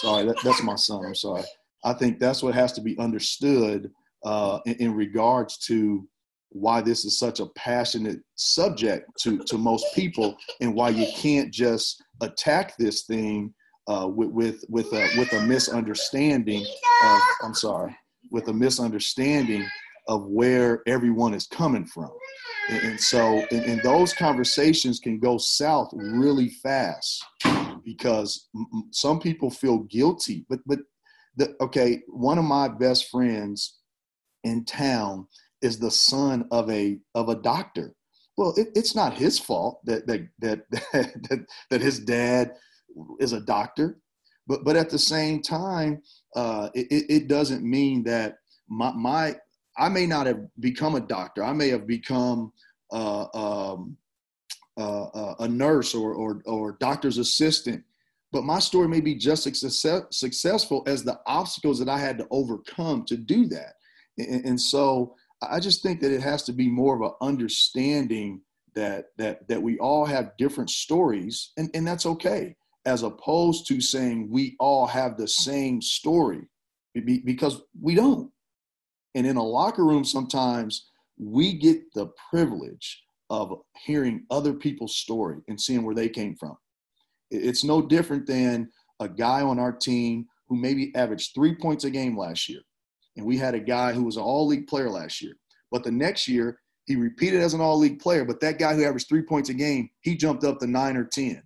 [0.00, 1.04] Sorry, that, that's my son.
[1.06, 1.44] I'm sorry.
[1.84, 3.90] I think that's what has to be understood
[4.24, 6.06] uh, in, in, regards to
[6.50, 11.50] why this is such a passionate subject to, to most people and why you can't
[11.52, 13.54] just attack this thing
[13.88, 16.64] uh, with, with, with, a, with a misunderstanding
[17.04, 17.96] of, I'm sorry,
[18.30, 19.66] with a misunderstanding
[20.08, 22.10] of where everyone is coming from.
[22.68, 27.24] And, and so, and, and, those conversations can go south really fast
[27.84, 28.48] because
[28.90, 30.80] some people feel guilty, but, but
[31.36, 33.78] the, okay, one of my best friends
[34.44, 35.26] in town
[35.62, 37.94] is the son of a of a doctor.
[38.36, 42.52] Well, it, it's not his fault that that, that that that his dad
[43.20, 43.98] is a doctor,
[44.46, 46.02] but but at the same time,
[46.34, 48.36] uh, it, it doesn't mean that
[48.68, 49.36] my my
[49.76, 51.44] I may not have become a doctor.
[51.44, 52.52] I may have become
[52.92, 53.96] uh, um,
[54.76, 57.84] uh, uh a nurse or, or or doctor's assistant
[58.32, 62.18] but my story may be just as success, successful as the obstacles that I had
[62.18, 63.74] to overcome to do that.
[64.18, 68.42] And, and, so I just think that it has to be more of an understanding
[68.74, 72.54] that that that we all have different stories, and, and that's okay,
[72.86, 76.42] as opposed to saying we all have the same story,
[76.94, 78.30] because we don't.
[79.14, 80.88] And in a locker room, sometimes
[81.18, 86.56] we get the privilege of hearing other people's story and seeing where they came from.
[87.30, 91.90] It's no different than a guy on our team who maybe averaged three points a
[91.90, 92.60] game last year.
[93.16, 95.34] And we had a guy who was an all league player last year.
[95.70, 98.24] But the next year, he repeated as an all league player.
[98.24, 101.04] But that guy who averaged three points a game, he jumped up to nine or
[101.04, 101.42] 10.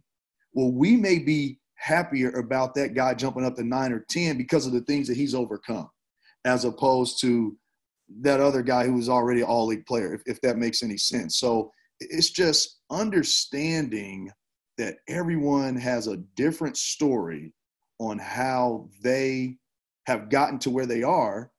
[0.53, 4.67] Well, we may be happier about that guy jumping up to nine or 10 because
[4.67, 5.91] of the things that he's overcome,
[6.45, 7.57] as opposed to
[8.21, 10.97] that other guy who was already an all league player, if, if that makes any
[10.97, 11.39] sense.
[11.39, 11.71] So
[12.01, 14.31] it's just understanding
[14.79, 17.53] that everyone has a different story
[17.99, 19.57] on how they
[20.07, 21.51] have gotten to where they are.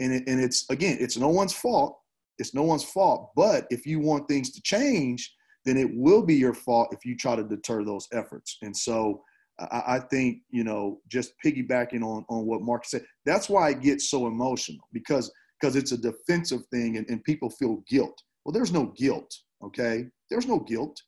[0.00, 1.98] And, it, and it's, again, it's no one's fault.
[2.38, 3.32] It's no one's fault.
[3.36, 7.16] But if you want things to change, then it will be your fault if you
[7.16, 8.58] try to deter those efforts.
[8.62, 9.22] And so
[9.58, 13.04] I, I think you know just piggybacking on on what Mark said.
[13.24, 17.50] That's why it gets so emotional because because it's a defensive thing and, and people
[17.50, 18.20] feel guilt.
[18.44, 19.32] Well, there's no guilt.
[19.62, 21.00] Okay, there's no guilt,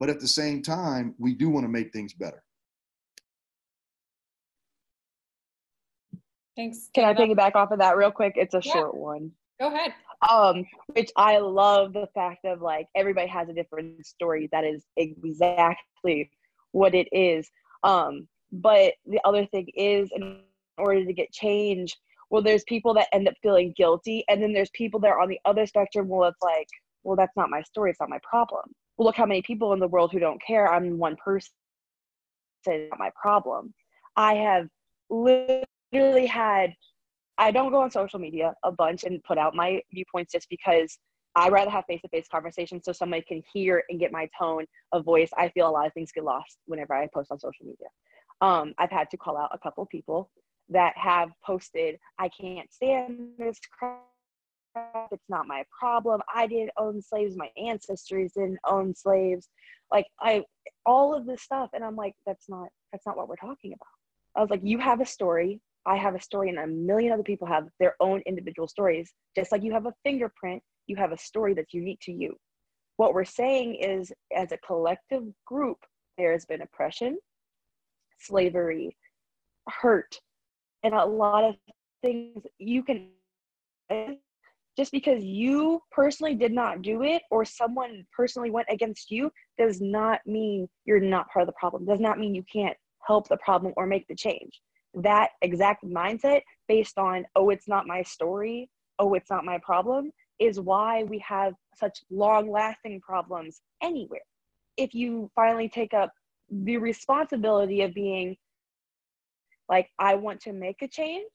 [0.00, 2.42] but at the same time, we do want to make things better.
[6.56, 6.88] Thanks.
[6.94, 8.32] Can I piggyback off of that real quick?
[8.36, 8.72] It's a Yeah.
[8.72, 9.30] short one.
[9.60, 9.92] Go ahead.
[10.28, 14.84] um which i love the fact of like everybody has a different story that is
[14.98, 16.30] exactly
[16.72, 17.50] what it is
[17.84, 20.42] um but the other thing is in
[20.76, 21.96] order to get change
[22.28, 25.28] well there's people that end up feeling guilty and then there's people that are on
[25.30, 26.68] the other spectrum well it's like
[27.02, 28.64] well that's not my story it's not my problem
[29.00, 31.50] well look how many people in the world who don't care i'm one person
[32.66, 33.72] it's not my problem
[34.16, 34.68] i have
[35.08, 36.74] literally had
[37.38, 40.98] I don't go on social media a bunch and put out my viewpoints just because
[41.34, 44.66] I rather have face to face conversations so somebody can hear and get my tone
[44.92, 45.30] of voice.
[45.38, 47.86] I feel a lot of things get lost whenever I post on social media.
[48.42, 50.30] Um, I've had to call out a couple people
[50.68, 54.09] that have posted, I can't stand this crap.
[55.10, 56.20] It's not my problem.
[56.34, 57.36] I didn't own slaves.
[57.36, 59.48] My ancestors didn't own slaves.
[59.92, 60.44] Like I,
[60.86, 61.70] all of this stuff.
[61.72, 63.86] And I'm like, that's not, that's not what we're talking about.
[64.36, 65.60] I was like, you have a story.
[65.86, 69.12] I have a story, and a million other people have their own individual stories.
[69.34, 72.36] Just like you have a fingerprint, you have a story that's unique to you.
[72.98, 75.78] What we're saying is, as a collective group,
[76.18, 77.18] there has been oppression,
[78.18, 78.94] slavery,
[79.68, 80.20] hurt,
[80.82, 81.54] and a lot of
[82.02, 83.08] things you can.
[84.80, 89.78] Just because you personally did not do it or someone personally went against you does
[89.78, 93.36] not mean you're not part of the problem, does not mean you can't help the
[93.44, 94.62] problem or make the change.
[94.94, 100.12] That exact mindset based on oh it's not my story oh it's not my problem
[100.38, 104.24] is why we have such long lasting problems anywhere.
[104.78, 106.10] If you finally take up
[106.50, 108.34] the responsibility of being
[109.68, 111.30] like i want to make a change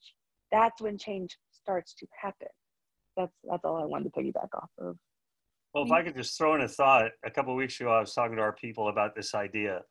[0.50, 2.48] that's when change starts to happen
[3.16, 4.96] that's that's all i wanted to piggyback off of
[5.74, 8.14] Well, if I could just throw in a thought, a couple weeks ago, I was
[8.14, 9.82] talking to our people about this idea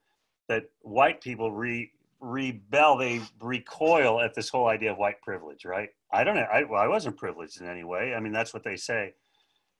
[0.49, 5.89] that white people re rebel, they recoil at this whole idea of white privilege, right?
[6.11, 6.47] I don't know.
[6.51, 8.13] I, well, I wasn't privileged in any way.
[8.15, 9.13] I mean, that's what they say.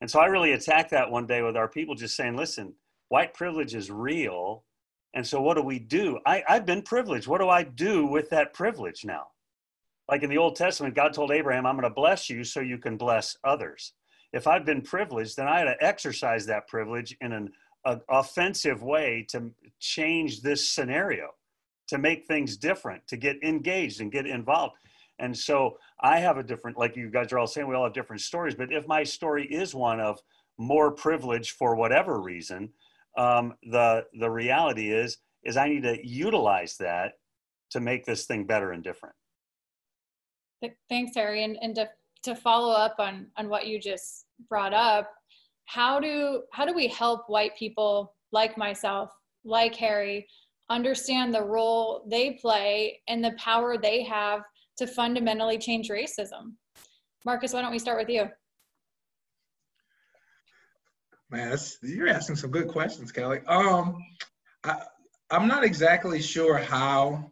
[0.02, 2.74] And so I really attacked that one day with our people, just saying, listen,
[3.10, 4.64] white privilege is real.
[5.14, 6.20] And so what do we do?
[6.26, 7.28] I, I've been privileged.
[7.28, 9.28] What do I do with that privilege now?
[10.10, 12.78] Like in the Old Testament, God told Abraham, I'm going to bless you so you
[12.78, 13.94] can bless others.
[14.34, 17.52] If I've been privileged, then I had to exercise that privilege in an
[18.10, 21.30] offensive way to change this scenario
[21.88, 24.76] to make things different, to get engaged and get involved.
[25.20, 27.94] And so I have a different, like you guys are all saying, we all have
[27.94, 28.56] different stories.
[28.56, 30.20] But if my story is one of
[30.58, 32.70] more privilege for whatever reason,
[33.18, 37.14] um, the the reality is is I need to utilize that
[37.70, 39.16] to make this thing better and different.
[40.62, 41.44] Th- Thanks, Harry.
[41.44, 41.90] And, and to,
[42.24, 45.12] to follow up on, on what you just brought up,
[45.66, 49.12] how do, how do we help white people like myself,
[49.44, 50.28] like Harry,
[50.70, 54.42] understand the role they play and the power they have
[54.78, 56.54] to fundamentally change racism?
[57.26, 58.30] Marcus, why don't we start with you?
[61.32, 63.40] Man, you're asking some good questions, Kelly.
[63.48, 63.98] Um,
[64.64, 64.84] I,
[65.32, 67.32] I'm not exactly sure how.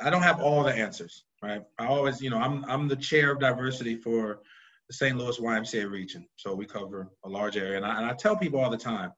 [0.00, 1.62] I don't have all the answers, right?
[1.78, 4.40] I always, you know, I'm I'm the chair of diversity for
[4.88, 5.16] the St.
[5.16, 7.76] Louis YMCA region, so we cover a large area.
[7.76, 9.12] And I, and I tell people all the time.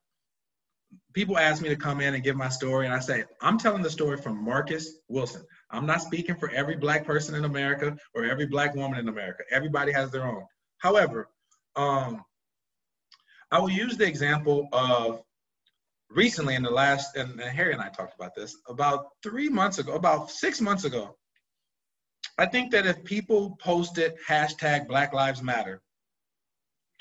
[1.14, 3.82] People ask me to come in and give my story, and I say I'm telling
[3.82, 5.42] the story from Marcus Wilson.
[5.70, 9.42] I'm not speaking for every black person in America or every black woman in America.
[9.50, 10.44] Everybody has their own.
[10.78, 11.28] However,
[11.74, 12.24] um,
[13.50, 15.22] I will use the example of
[16.10, 19.78] recently in the last, and, and Harry and I talked about this about three months
[19.78, 21.16] ago, about six months ago.
[22.38, 25.81] I think that if people posted hashtag Black Lives Matter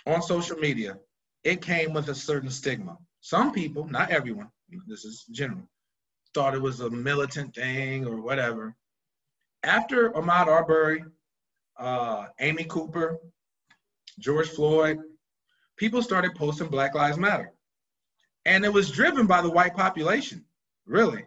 [0.06, 0.98] on social media,
[1.44, 2.98] it came with a certain stigma.
[3.20, 4.50] Some people, not everyone,
[4.88, 5.68] this is general,
[6.34, 8.76] thought it was a militant thing or whatever.
[9.64, 11.04] After Ahmaud Arbery,
[11.78, 13.18] uh, Amy Cooper,
[14.20, 15.00] George Floyd,
[15.76, 17.52] people started posting Black Lives Matter.
[18.46, 20.46] And it was driven by the white population,
[20.86, 21.26] really.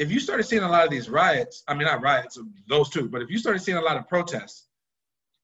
[0.00, 3.06] If you started seeing a lot of these riots, I mean, not riots, those two,
[3.10, 4.66] but if you started seeing a lot of protests,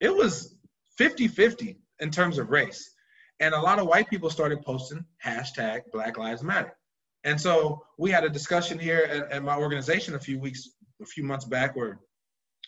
[0.00, 0.54] it was
[0.96, 2.90] 50 50 in terms of race.
[3.38, 6.74] And a lot of white people started posting hashtag Black Lives Matter.
[7.22, 10.70] And so we had a discussion here at, at my organization a few weeks,
[11.02, 11.98] a few months back where it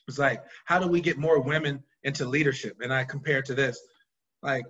[0.07, 2.77] was like, how do we get more women into leadership?
[2.83, 3.81] And I compared to this,
[4.43, 4.67] like,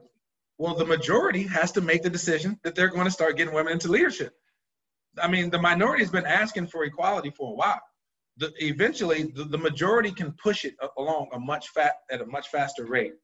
[0.57, 3.73] well, the majority has to make the decision that they're going to start getting women
[3.73, 4.35] into leadership.
[5.23, 7.81] I mean, the minority has been asking for equality for a while,
[8.39, 12.49] the, eventually the, the majority can push it along a much fat at a much
[12.49, 13.15] faster rate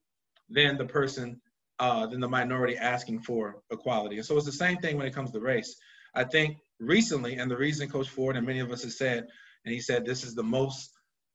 [0.49, 1.39] than the person
[1.79, 4.17] uh, than the minority asking for equality.
[4.17, 5.75] And so it's the same thing when it comes to race.
[6.13, 9.27] I think recently, and the reason Coach Ford and many of us have said,
[9.65, 10.91] and he said this is the most,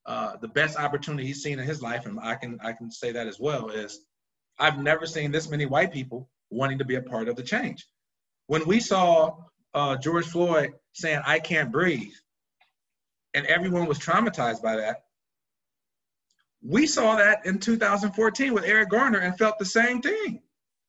[0.07, 3.13] uh, the best opportunity he's seen in his life, and I can I can say
[3.13, 3.69] that as well.
[3.69, 4.01] Is
[4.59, 7.87] I've never seen this many white people wanting to be a part of the change.
[8.47, 9.37] When we saw
[9.75, 12.13] uh, George Floyd saying "I can't breathe,"
[13.35, 15.05] and everyone was traumatized by that,
[16.63, 20.43] we saw that in 2014 with Eric Garner and felt the same thing.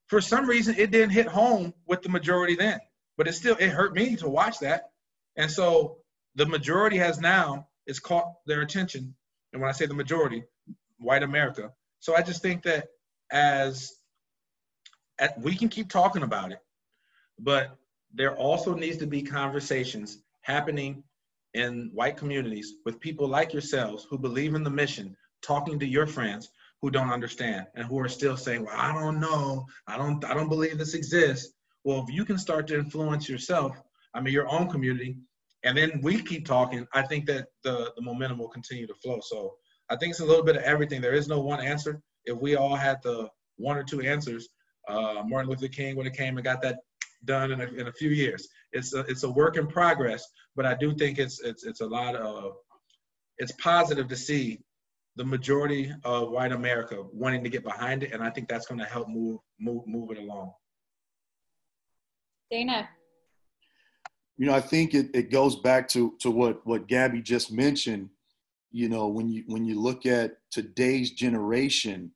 [0.07, 2.79] For some reason, it didn't hit home with the majority then,
[3.17, 4.91] but it still it hurt me to watch that.
[5.37, 5.97] And so
[6.35, 9.15] the majority has now it's caught their attention.
[9.53, 10.43] And when I say the majority,
[10.97, 11.71] white America.
[11.99, 12.87] So I just think that
[13.31, 13.93] as
[15.19, 16.59] at, we can keep talking about it,
[17.39, 17.77] but
[18.13, 21.03] there also needs to be conversations happening
[21.53, 26.07] in white communities with people like yourselves who believe in the mission talking to your
[26.07, 26.49] friends
[26.81, 29.65] who don't understand and who are still saying, "Well, I don't know.
[29.87, 30.23] I don't.
[30.25, 33.81] I don't believe this exists." Well, if you can start to influence yourself,
[34.13, 35.17] I mean, your own community,
[35.63, 39.19] and then we keep talking, I think that the the momentum will continue to flow.
[39.21, 39.55] So
[39.89, 41.01] I think it's a little bit of everything.
[41.01, 42.01] There is no one answer.
[42.25, 44.49] If we all had the one or two answers,
[44.87, 46.79] uh, Martin Luther King would have came and got that
[47.25, 48.47] done in a, in a few years.
[48.71, 51.85] It's a, it's a work in progress, but I do think it's it's it's a
[51.85, 52.53] lot of
[53.37, 54.61] it's positive to see
[55.15, 58.79] the majority of white America wanting to get behind it, and I think that's going
[58.79, 60.53] to help move move move it along.
[62.49, 62.89] Dana.
[64.37, 68.09] You know, I think it, it goes back to to what what Gabby just mentioned.
[68.71, 72.11] You know, when you when you look at today's generation,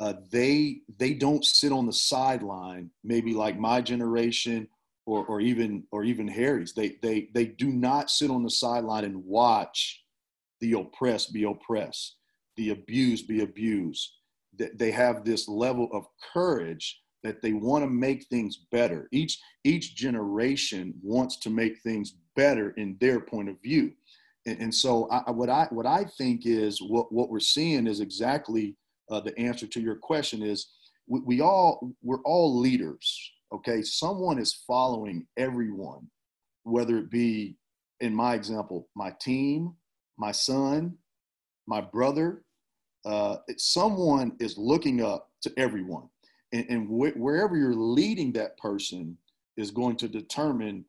[0.00, 4.68] uh, they they don't sit on the sideline, maybe like my generation
[5.06, 6.72] or or even or even Harry's.
[6.72, 10.04] They they they do not sit on the sideline and watch
[10.60, 12.18] the oppressed be oppressed
[12.58, 14.10] the abused be abused.
[14.74, 19.08] They have this level of courage that they want to make things better.
[19.12, 23.92] Each each generation wants to make things better in their point of view.
[24.46, 28.00] And, and so I, what I what I think is what, what we're seeing is
[28.00, 28.76] exactly
[29.10, 30.68] uh, the answer to your question is
[31.06, 33.32] we, we all we're all leaders.
[33.52, 36.06] Okay, someone is following everyone,
[36.64, 37.56] whether it be
[38.00, 39.74] in my example, my team,
[40.18, 40.96] my son,
[41.66, 42.42] my brother,
[43.04, 46.08] uh, someone is looking up to everyone.
[46.52, 49.16] And, and wh- wherever you're leading that person
[49.56, 50.84] is going to determine,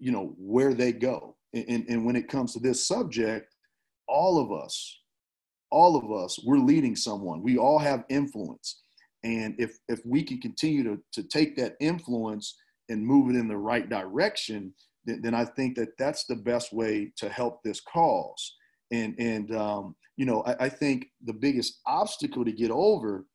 [0.00, 1.36] you know, where they go.
[1.54, 3.54] And, and, and when it comes to this subject,
[4.08, 5.00] all of us,
[5.72, 7.42] all of us, we're leading someone.
[7.42, 8.82] We all have influence.
[9.24, 12.56] And if, if we can continue to, to take that influence
[12.88, 16.72] and move it in the right direction, then, then I think that that's the best
[16.72, 18.56] way to help this cause.
[18.90, 23.26] And, and um, you know, I, I think the biggest obstacle to get over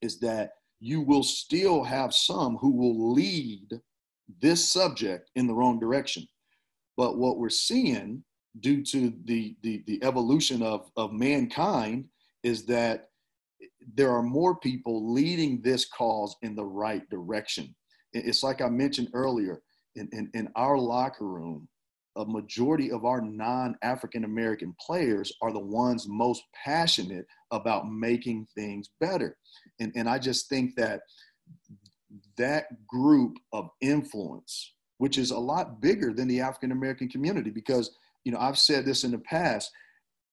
[0.00, 3.68] is that you will still have some who will lead
[4.40, 6.26] this subject in the wrong direction.
[6.96, 8.24] But what we're seeing
[8.60, 12.06] due to the, the, the evolution of, of mankind
[12.42, 13.08] is that
[13.94, 17.74] there are more people leading this cause in the right direction.
[18.12, 19.62] It's like I mentioned earlier
[19.96, 21.68] in, in, in our locker room,
[22.16, 28.90] a majority of our non-African American players are the ones most passionate about making things
[29.00, 29.36] better.
[29.80, 31.00] And, and I just think that
[32.36, 37.96] that group of influence, which is a lot bigger than the African American community, because
[38.24, 39.70] you know I've said this in the past.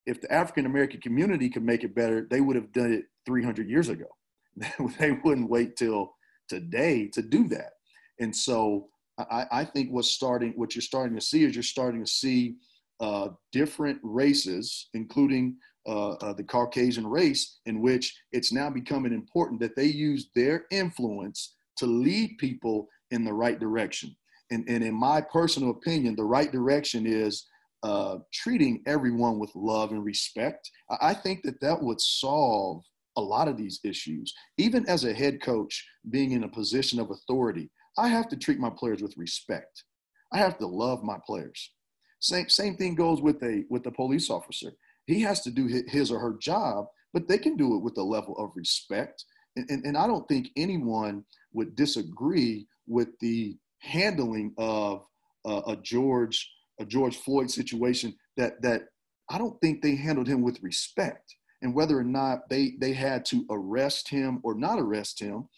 [0.06, 3.68] If the African American community could make it better, they would have done it 300
[3.68, 4.06] years ago.
[4.98, 6.14] they wouldn't wait till
[6.48, 7.72] today to do that.
[8.18, 12.04] And so I, I think what's starting, what you're starting to see is you're starting
[12.04, 12.56] to see
[13.00, 19.60] uh, different races, including uh, uh, the Caucasian race, in which it's now becoming important
[19.60, 24.14] that they use their influence to lead people in the right direction.
[24.50, 27.46] And, and in my personal opinion, the right direction is
[27.82, 30.70] uh, treating everyone with love and respect.
[31.00, 32.82] I think that that would solve
[33.16, 34.32] a lot of these issues.
[34.58, 38.58] Even as a head coach, being in a position of authority, I have to treat
[38.58, 39.84] my players with respect.
[40.32, 41.72] I have to love my players.
[42.20, 44.72] Same, same thing goes with a with a police officer.
[45.06, 48.02] He has to do his or her job, but they can do it with a
[48.02, 49.24] level of respect.
[49.56, 55.04] And, and, and I don't think anyone would disagree with the handling of
[55.44, 56.48] uh, a George
[56.80, 58.82] a George Floyd situation that that
[59.30, 61.36] I don't think they handled him with respect.
[61.62, 65.48] And whether or not they they had to arrest him or not arrest him,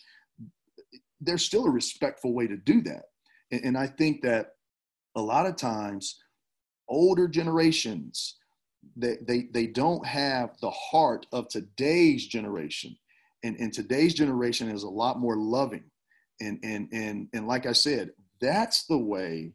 [1.21, 3.05] there's still a respectful way to do that.
[3.51, 4.55] And, and I think that
[5.17, 6.19] a lot of times
[6.89, 8.37] older generations
[8.97, 12.97] they, they, they don't have the heart of today's generation.
[13.45, 15.85] And, and today's generation is a lot more loving.
[16.41, 18.11] And, and, and, and like I said,
[18.41, 19.53] that's the way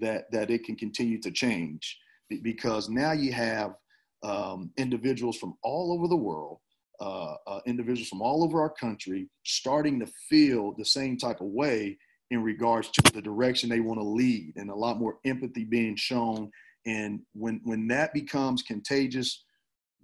[0.00, 1.98] that, that it can continue to change
[2.42, 3.74] because now you have
[4.22, 6.58] um, individuals from all over the world,
[7.00, 11.48] uh, uh, individuals from all over our country starting to feel the same type of
[11.48, 11.96] way
[12.30, 15.94] in regards to the direction they want to lead and a lot more empathy being
[15.94, 16.50] shown.
[16.86, 19.44] And when when that becomes contagious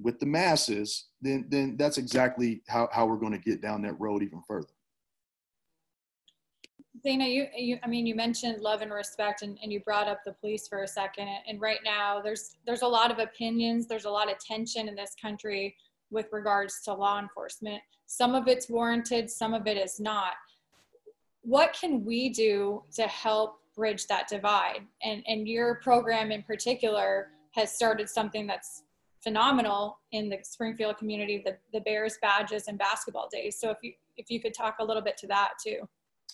[0.01, 3.99] with the masses then then that's exactly how, how we're going to get down that
[4.01, 4.69] road even further
[7.05, 10.21] Dana, you, you, I mean, you mentioned love and respect, and, and you brought up
[10.25, 11.29] the police for a second.
[11.49, 14.95] And right now, there's there's a lot of opinions, there's a lot of tension in
[14.95, 15.77] this country
[16.11, 17.83] with regards to law enforcement.
[18.07, 20.35] Some of it's warranted, some of it is not.
[21.41, 24.83] What can we do to help bridge that divide?
[25.03, 28.85] And and your program in particular has started something that's
[29.25, 33.59] phenomenal in the Springfield community, the, the Bears badges and basketball days.
[33.59, 35.89] So if you if you could talk a little bit to that too.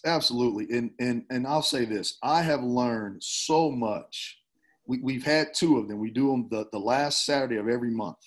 [0.05, 0.77] Absolutely.
[0.77, 4.39] And, and, and I'll say this I have learned so much.
[4.87, 5.99] We, we've had two of them.
[5.99, 8.19] We do them the, the last Saturday of every month.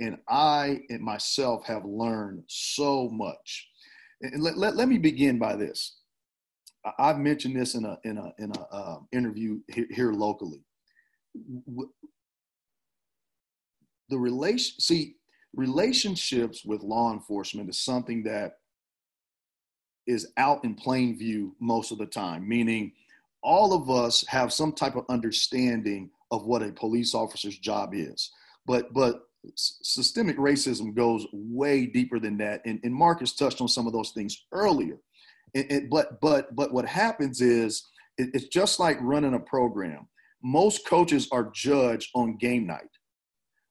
[0.00, 3.68] And I and myself have learned so much.
[4.20, 5.98] And let, let, let me begin by this.
[6.98, 10.60] I've mentioned this in a in a in a uh, interview here, locally.
[14.08, 15.16] The relation, see,
[15.54, 18.54] relationships with law enforcement is something that
[20.06, 22.92] is out in plain view most of the time, meaning
[23.42, 28.30] all of us have some type of understanding of what a police officer's job is.
[28.66, 29.22] But but
[29.56, 34.12] systemic racism goes way deeper than that, and, and Marcus touched on some of those
[34.12, 34.98] things earlier.
[35.54, 37.88] It, it, but but but what happens is
[38.18, 40.08] it, it's just like running a program.
[40.42, 42.90] Most coaches are judged on game night,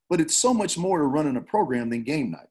[0.10, 2.48] but it's so much more to running a program than game night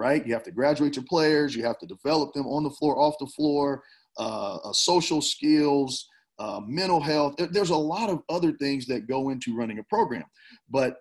[0.00, 0.26] right?
[0.26, 3.16] You have to graduate your players, you have to develop them on the floor, off
[3.20, 3.82] the floor,
[4.18, 7.34] uh, uh, social skills, uh, mental health.
[7.36, 10.24] There's a lot of other things that go into running a program,
[10.70, 10.96] but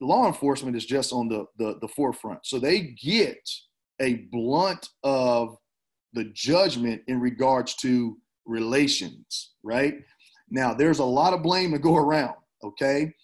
[0.00, 2.40] law enforcement is just on the, the, the forefront.
[2.44, 3.48] So they get
[4.00, 5.56] a blunt of
[6.12, 9.94] the judgment in regards to relations, right?
[10.50, 12.34] Now, there's a lot of blame to go around,
[12.64, 13.14] okay?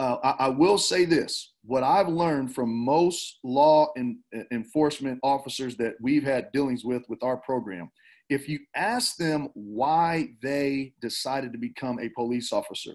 [0.00, 4.16] Uh, I, I, will say this what I've learned from most law and,
[4.50, 7.90] enforcement officers that we've had dealings with with our program,
[8.30, 12.92] if you ask them why they decided to become a police officer,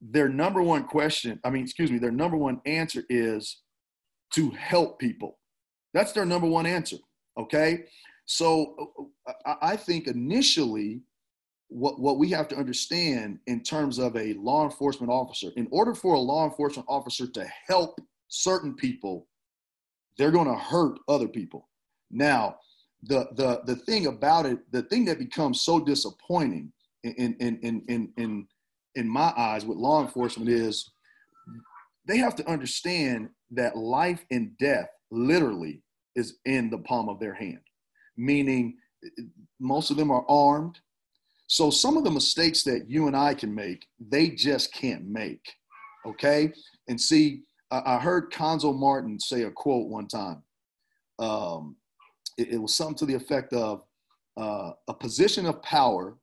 [0.00, 3.62] their number one question, I mean, excuse me, their number one answer is
[4.34, 5.40] to help people.
[5.94, 6.98] That's their number one answer.
[7.36, 7.86] Okay.
[8.26, 11.00] So uh, I think initially
[11.68, 15.94] what, what we have to understand in terms of a law enforcement officer, in order
[15.94, 17.98] for a law enforcement officer to help
[18.28, 19.26] certain people,
[20.18, 21.68] they're going to hurt other people.
[22.10, 22.56] Now,
[23.02, 27.82] the, the, the thing about it, the thing that becomes so disappointing in, in, in,
[27.88, 28.48] in, in,
[28.94, 30.90] in my eyes with law enforcement is
[32.06, 35.82] they have to understand that life and death literally
[36.14, 37.60] is in the palm of their hand,
[38.16, 38.76] meaning
[39.60, 40.78] most of them are armed
[41.46, 45.44] so some of the mistakes that you and I can make, they just can't make.
[46.06, 46.52] Okay.
[46.88, 50.42] And see, I heard Cuonzo Martin say a quote one time.
[51.18, 51.76] Um,
[52.38, 53.84] it, it, was something to the effect of
[54.36, 56.16] uh, a position of power,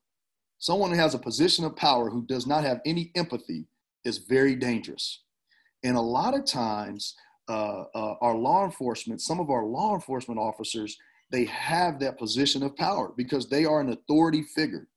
[0.59, 3.65] someone who has a position of power who does not have any empathy
[4.05, 5.23] is very dangerous.
[5.83, 7.15] And a lot of times,
[7.49, 10.97] uh, uh, our law enforcement, some of our law enforcement officers,
[11.31, 14.87] they have that position of power because they are an authority figure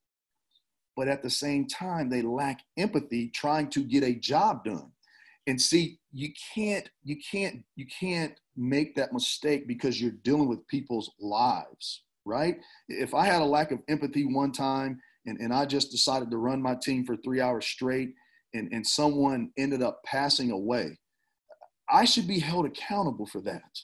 [0.96, 4.90] but at the same time they lack empathy trying to get a job done.
[5.46, 10.66] And see you can't you can't you can't make that mistake because you're dealing with
[10.68, 12.56] people's lives right?
[12.88, 16.38] If i had a lack of empathy one time and, and i just decided to
[16.38, 18.14] run my team for three hours straight
[18.54, 20.98] and, and someone ended up passing away
[21.90, 23.78] i should be held accountable for that.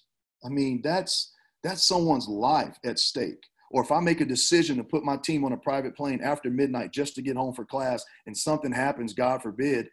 [0.44, 1.32] I mean that's
[1.62, 5.44] that's someone's life at stake or if I make a decision to put my team
[5.44, 9.14] on a private plane after midnight just to get home for class and something happens,
[9.14, 9.88] God forbid,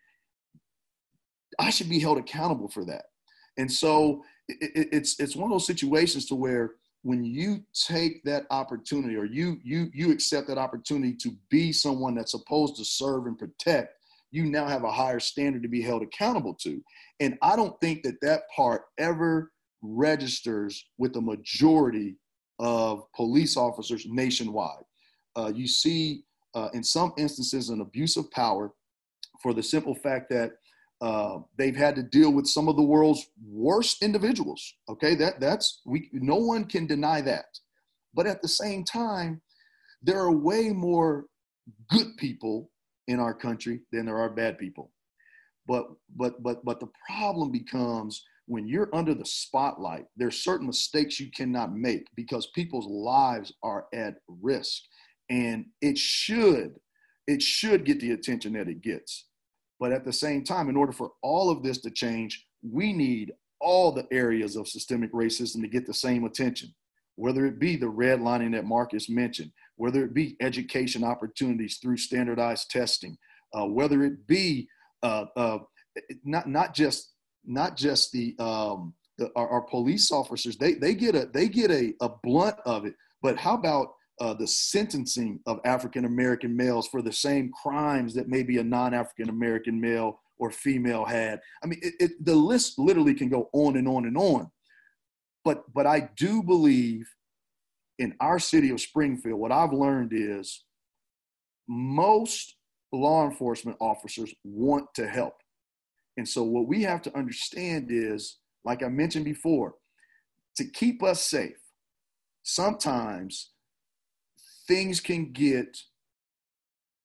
[1.59, 3.05] I should be held accountable for that.
[3.57, 8.45] And so it, it's it's one of those situations to where when you take that
[8.49, 13.27] opportunity or you you you accept that opportunity to be someone that's supposed to serve
[13.27, 13.93] and protect
[14.31, 16.81] you now have a higher standard to be held accountable to
[17.19, 19.51] and i don't think that that part ever
[19.81, 22.17] registers with the majority
[22.59, 24.85] of police officers nationwide.
[25.35, 26.23] Uh, you see,
[26.55, 28.73] uh, in some instances, an abuse of power
[29.41, 30.51] for the simple fact that
[30.99, 34.61] Uh, they've had to deal with some of the world's worst individuals.
[34.89, 36.09] Okay, that that's we.
[36.11, 37.49] No one can deny that.
[38.15, 39.31] But at the same time,
[40.01, 41.11] there are way more
[41.93, 42.71] good people
[43.05, 44.89] in our country than there are bad people.
[45.67, 45.85] But
[46.21, 51.29] but but but the problem becomes when you're under the spotlight, there's certain mistakes you
[51.31, 54.83] cannot make because people's lives are at risk.
[55.29, 56.75] And it should,
[57.27, 59.25] it should get the attention that it gets.
[59.79, 63.33] But at the same time, in order for all of this to change, we need
[63.59, 66.73] all the areas of systemic racism to get the same attention,
[67.15, 72.71] whether it be the redlining that Marcus mentioned, whether it be education opportunities through standardized
[72.71, 73.17] testing,
[73.53, 74.69] uh, whether it be
[75.03, 75.59] uh, uh,
[76.23, 77.13] not not just
[77.47, 81.71] not just the, um, the our, our, police officers they they get a they get
[81.71, 83.87] a, a blunt of it, but how about
[84.19, 88.93] uh, the sentencing of African American males for the same crimes that maybe a non
[88.93, 91.39] African American male or female had.
[91.63, 94.51] I mean, it, it, the list literally can go on and on and on.
[95.43, 97.07] But but I do believe
[97.99, 100.63] in our city of Springfield, what I've learned is
[101.67, 102.55] most
[102.91, 105.33] law enforcement officers want to help.
[106.17, 109.75] And so, what we have to understand is, like I mentioned before,
[110.55, 111.57] to keep us safe,
[112.43, 113.51] sometimes
[114.67, 115.77] things can get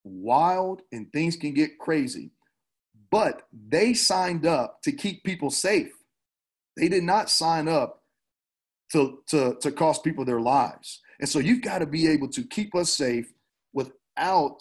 [0.04, 2.32] wild and things can get crazy.
[3.10, 5.92] But they signed up to keep people safe.
[6.76, 8.02] They did not sign up
[8.92, 11.00] to, to, to cost people their lives.
[11.20, 13.30] And so you've got to be able to keep us safe
[13.72, 14.58] without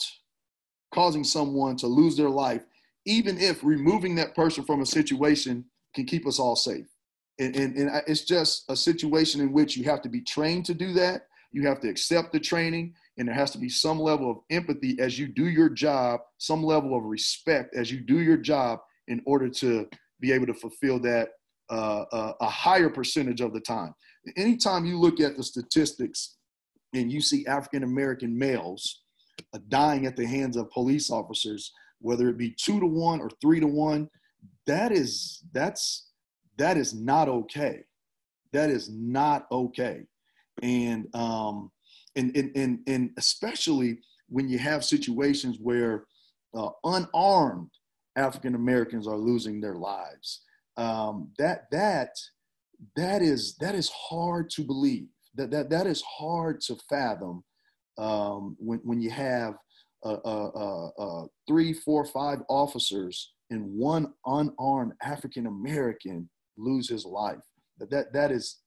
[0.93, 2.63] causing someone to lose their life,
[3.05, 6.85] even if removing that person from a situation can keep us all safe.
[7.39, 10.73] And, and, and it's just a situation in which you have to be trained to
[10.73, 11.23] do that.
[11.51, 14.97] You have to accept the training, and there has to be some level of empathy
[14.99, 19.21] as you do your job, some level of respect as you do your job in
[19.25, 19.89] order to
[20.21, 21.29] be able to fulfill that
[21.69, 23.93] uh, uh, a higher percentage of the time.
[24.37, 26.37] Anytime you look at the statistics
[26.93, 29.03] and you see African American males
[29.53, 31.71] uh, dying at the hands of police officers,
[32.01, 34.09] whether it be two to one or three to one,
[34.67, 36.09] that is that's
[36.57, 37.83] that is not okay.
[38.53, 40.05] That is not okay
[40.61, 41.71] and um,
[42.15, 43.99] and, and and and especially
[44.29, 46.05] when you have situations where
[46.55, 47.69] uh, unarmed
[48.15, 50.41] African Americans are losing their lives.
[50.77, 52.09] Um, that that
[52.95, 55.07] that is that is hard to believe.
[55.35, 57.43] That that that is hard to fathom
[57.97, 59.55] um, when when you have
[60.03, 67.43] uh, uh, uh, three, four, five officers and one unarmed African American lose his life.
[67.79, 68.59] That that that is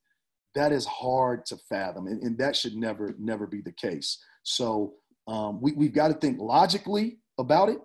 [0.53, 4.17] that is hard to fathom and, and that should never never be the case.
[4.43, 4.93] So
[5.27, 7.79] um, we, we've got to think logically about it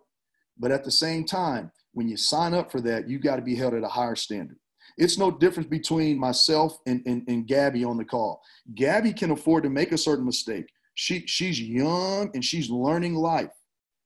[0.61, 3.57] but at the same time when you sign up for that you've got to be
[3.57, 4.59] held at a higher standard.
[4.99, 8.43] It's no difference between myself and, and, and gabby on the call.
[8.75, 10.67] Gabby can afford to make a certain mistake
[11.01, 13.55] she, she's young and she's learning life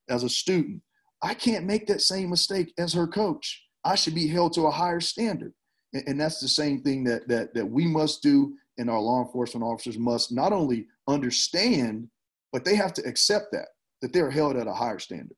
[0.08, 0.80] as a student.
[1.20, 3.64] I can't make that same mistake as her coach.
[3.84, 5.52] I should be held to a higher standard.
[5.92, 9.64] And that's the same thing that that that we must do and our law enforcement
[9.64, 12.08] officers must not only understand
[12.52, 13.68] but they have to accept that
[14.00, 15.36] that they're held at a higher standard.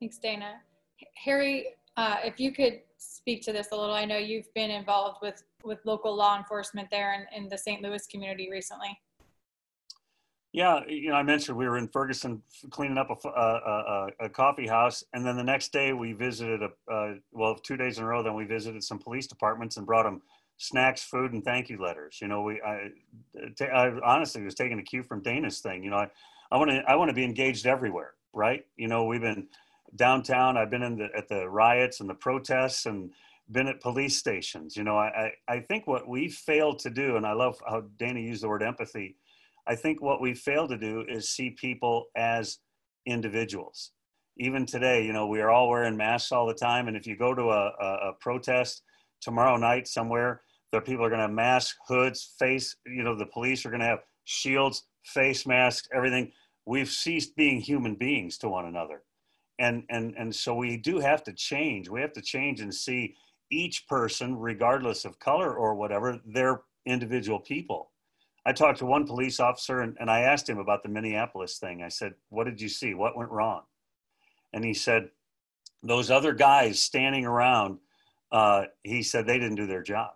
[0.00, 0.54] Thanks dana.
[1.16, 1.66] Harry
[1.96, 3.94] uh, if you could speak to this a little.
[3.94, 7.82] I know you've been involved with with local law enforcement there in, in the st
[7.82, 8.98] louis community recently
[10.52, 14.28] yeah, you know, I mentioned we were in Ferguson cleaning up a, a, a, a
[14.28, 18.04] coffee house, and then the next day we visited a uh, well, two days in
[18.04, 18.22] a row.
[18.22, 20.22] Then we visited some police departments and brought them
[20.56, 22.18] snacks, food, and thank you letters.
[22.22, 25.84] You know, we I, honestly was taking a cue from Dana's thing.
[25.84, 26.08] You know, I
[26.50, 28.64] I want to I want to be engaged everywhere, right?
[28.76, 29.48] You know, we've been
[29.96, 30.56] downtown.
[30.56, 33.12] I've been in the at the riots and the protests and
[33.50, 34.78] been at police stations.
[34.78, 37.82] You know, I I, I think what we failed to do, and I love how
[37.98, 39.16] Dana used the word empathy
[39.68, 42.58] I think what we fail to do is see people as
[43.06, 43.92] individuals.
[44.38, 46.88] Even today, you know, we are all wearing masks all the time.
[46.88, 48.82] And if you go to a, a, a protest
[49.20, 50.40] tomorrow night somewhere,
[50.72, 53.86] the people are going to masks, hoods, face, you know, the police are going to
[53.86, 56.32] have shields, face masks, everything.
[56.64, 59.02] We've ceased being human beings to one another.
[59.58, 61.90] And, and, and so we do have to change.
[61.90, 63.16] We have to change and see
[63.50, 67.90] each person, regardless of color or whatever, they're individual people
[68.48, 71.82] I talked to one police officer and, and I asked him about the Minneapolis thing.
[71.82, 72.94] I said, What did you see?
[72.94, 73.60] What went wrong?
[74.54, 75.10] And he said,
[75.82, 77.76] Those other guys standing around,
[78.32, 80.12] uh, he said they didn't do their job.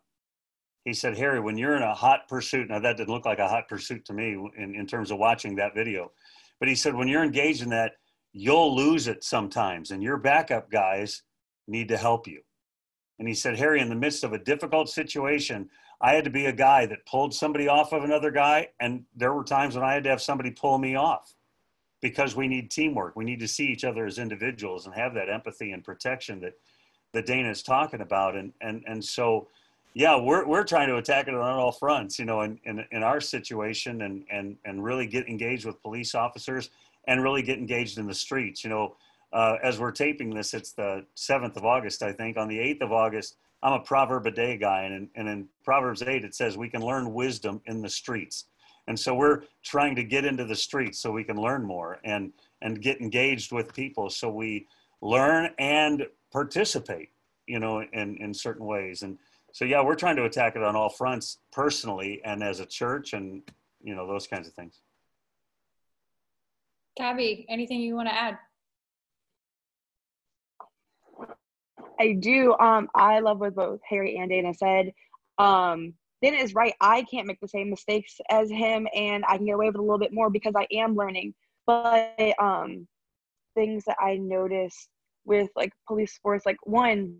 [0.86, 3.48] He said, Harry, when you're in a hot pursuit, now that didn't look like a
[3.48, 6.10] hot pursuit to me in, in terms of watching that video,
[6.58, 7.92] but he said, when you're engaged in that,
[8.32, 11.22] you'll lose it sometimes, and your backup guys
[11.68, 12.40] need to help you.
[13.18, 15.68] And he said, Harry, in the midst of a difficult situation,
[16.02, 18.68] I had to be a guy that pulled somebody off of another guy.
[18.80, 21.34] And there were times when I had to have somebody pull me off
[22.00, 23.14] because we need teamwork.
[23.14, 26.54] We need to see each other as individuals and have that empathy and protection that,
[27.12, 28.34] that Dana is talking about.
[28.34, 29.46] And, and, and so,
[29.94, 33.04] yeah, we're, we're trying to attack it on all fronts, you know, in, in, in
[33.04, 36.70] our situation and, and, and really get engaged with police officers
[37.06, 38.64] and really get engaged in the streets.
[38.64, 38.96] You know,
[39.32, 42.36] uh, as we're taping this, it's the 7th of August, I think.
[42.36, 45.48] On the 8th of August, I'm a proverb a day guy, and in, and in
[45.64, 48.46] Proverbs 8, it says we can learn wisdom in the streets.
[48.88, 52.32] And so we're trying to get into the streets so we can learn more and,
[52.62, 54.66] and get engaged with people so we
[55.00, 57.10] learn and participate,
[57.46, 59.02] you know, in, in certain ways.
[59.02, 59.18] And
[59.52, 63.12] so, yeah, we're trying to attack it on all fronts personally and as a church
[63.12, 63.42] and,
[63.82, 64.80] you know, those kinds of things.
[66.96, 68.38] Gabby, anything you want to add?
[72.00, 72.56] I do.
[72.58, 74.92] Um, I love what both Harry and Dana said.
[75.38, 76.74] Um, Dana is right.
[76.80, 79.82] I can't make the same mistakes as him, and I can get away with a
[79.82, 81.34] little bit more because I am learning.
[81.66, 82.86] But um,
[83.54, 84.88] things that I notice
[85.24, 87.16] with like police force, like one,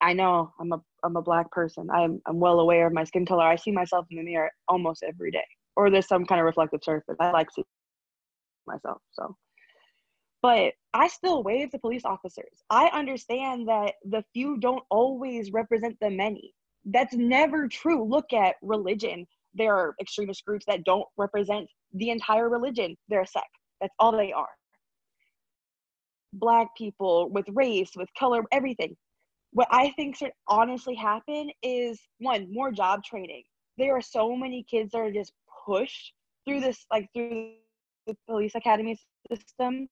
[0.00, 1.88] I know I'm a I'm a black person.
[1.90, 3.44] I'm I'm well aware of my skin color.
[3.44, 5.46] I see myself in the mirror almost every day,
[5.76, 7.16] or there's some kind of reflective surface.
[7.20, 7.64] I like seeing
[8.66, 9.00] myself.
[9.12, 9.36] So
[10.42, 12.62] but I still wave to police officers.
[12.70, 16.54] I understand that the few don't always represent the many.
[16.84, 18.04] That's never true.
[18.04, 19.26] Look at religion.
[19.54, 22.96] There are extremist groups that don't represent the entire religion.
[23.08, 23.46] They're a sect.
[23.80, 24.48] That's all they are.
[26.32, 28.96] Black people with race, with color, everything.
[29.52, 33.42] What I think should honestly happen is one, more job training.
[33.78, 35.32] There are so many kids that are just
[35.66, 36.12] pushed
[36.46, 37.54] through this, like through
[38.06, 38.98] the police academy
[39.30, 39.88] system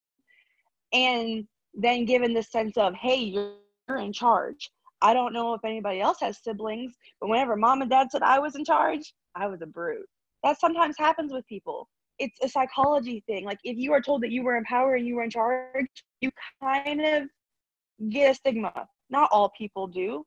[0.93, 3.51] and then given the sense of hey you're,
[3.99, 4.71] in charge.
[5.03, 8.39] I don't know if anybody else has siblings but whenever mom and dad said i
[8.39, 10.07] was in charge i was a brute.
[10.43, 11.87] That sometimes happens with people.
[12.17, 13.45] It's a psychology thing.
[13.45, 15.85] Like if you are told that you were in power and you were in charge
[16.21, 16.31] you
[16.61, 17.23] kind of
[18.09, 18.87] get a stigma.
[19.09, 20.25] Not all people do.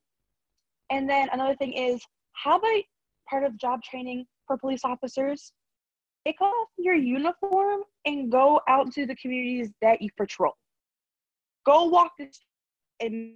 [0.91, 2.01] And then another thing is
[2.33, 2.83] how about
[3.29, 5.53] part of job training for police officers
[6.27, 10.53] take off your uniform and go out to the communities that you patrol.
[11.65, 12.41] Go walk this
[13.01, 13.35] and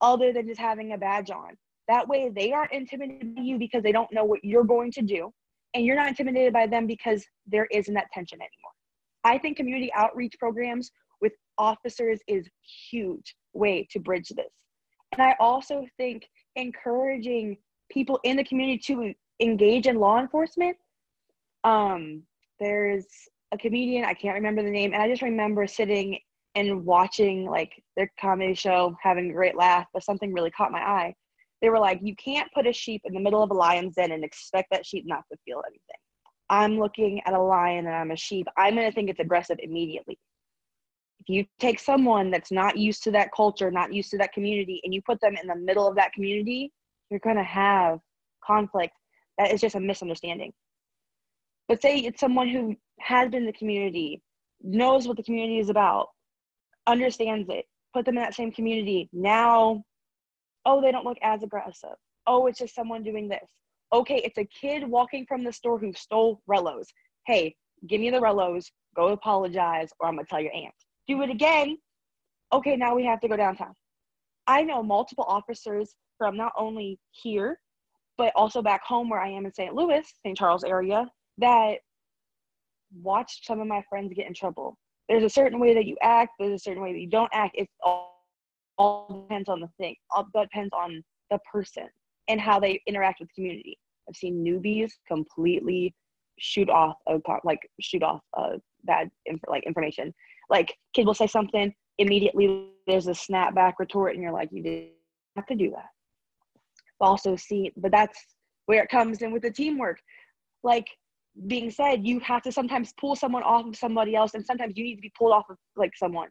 [0.00, 1.56] other than just having a badge on.
[1.88, 5.02] That way they aren't intimidated by you because they don't know what you're going to
[5.02, 5.32] do.
[5.74, 8.72] And you're not intimidated by them because there isn't that tension anymore.
[9.24, 10.90] I think community outreach programs
[11.20, 12.48] with officers is
[12.90, 14.52] huge way to bridge this.
[15.12, 17.56] And I also think encouraging
[17.90, 20.76] people in the community to engage in law enforcement
[21.64, 22.22] um,
[22.60, 23.06] there's
[23.52, 26.18] a comedian, I can't remember the name, and I just remember sitting
[26.54, 30.80] and watching like their comedy show, having a great laugh, but something really caught my
[30.80, 31.14] eye.
[31.62, 34.12] They were like, You can't put a sheep in the middle of a lion's den
[34.12, 35.96] and expect that sheep not to feel anything.
[36.50, 38.46] I'm looking at a lion and I'm a sheep.
[38.56, 40.18] I'm going to think it's aggressive immediately.
[41.20, 44.80] If you take someone that's not used to that culture, not used to that community,
[44.84, 46.72] and you put them in the middle of that community,
[47.10, 47.98] you're going to have
[48.42, 48.94] conflict.
[49.36, 50.52] That is just a misunderstanding.
[51.68, 54.22] But say it's someone who has been in the community,
[54.62, 56.08] knows what the community is about,
[56.86, 59.08] understands it, put them in that same community.
[59.12, 59.84] Now,
[60.64, 61.96] oh, they don't look as aggressive.
[62.26, 63.46] Oh, it's just someone doing this.
[63.92, 66.86] Okay, it's a kid walking from the store who stole Rellos.
[67.26, 67.54] Hey,
[67.86, 68.66] give me the Rellos,
[68.96, 70.74] go apologize, or I'm gonna tell your aunt.
[71.06, 71.78] Do it again.
[72.52, 73.74] Okay, now we have to go downtown.
[74.46, 77.60] I know multiple officers from not only here,
[78.16, 79.74] but also back home where I am in St.
[79.74, 80.36] Louis, St.
[80.36, 81.06] Charles area,
[81.38, 81.78] that
[83.02, 84.76] watched some of my friends get in trouble.
[85.08, 87.54] There's a certain way that you act, there's a certain way that you don't act.
[87.56, 88.24] It's all,
[88.76, 89.94] all depends on the thing.
[90.10, 91.88] All depends on the person
[92.28, 93.78] and how they interact with the community.
[94.08, 95.94] I've seen newbies completely
[96.38, 100.14] shoot off a like shoot off a bad inf- like information.
[100.48, 104.90] Like kid will say something, immediately there's a snapback retort, and you're like, you didn't
[105.36, 105.88] have to do that.
[107.00, 108.18] Also see, but that's
[108.66, 109.98] where it comes in with the teamwork.
[110.62, 110.86] Like
[111.46, 114.84] being said, you have to sometimes pull someone off of somebody else, and sometimes you
[114.84, 116.28] need to be pulled off of like someone,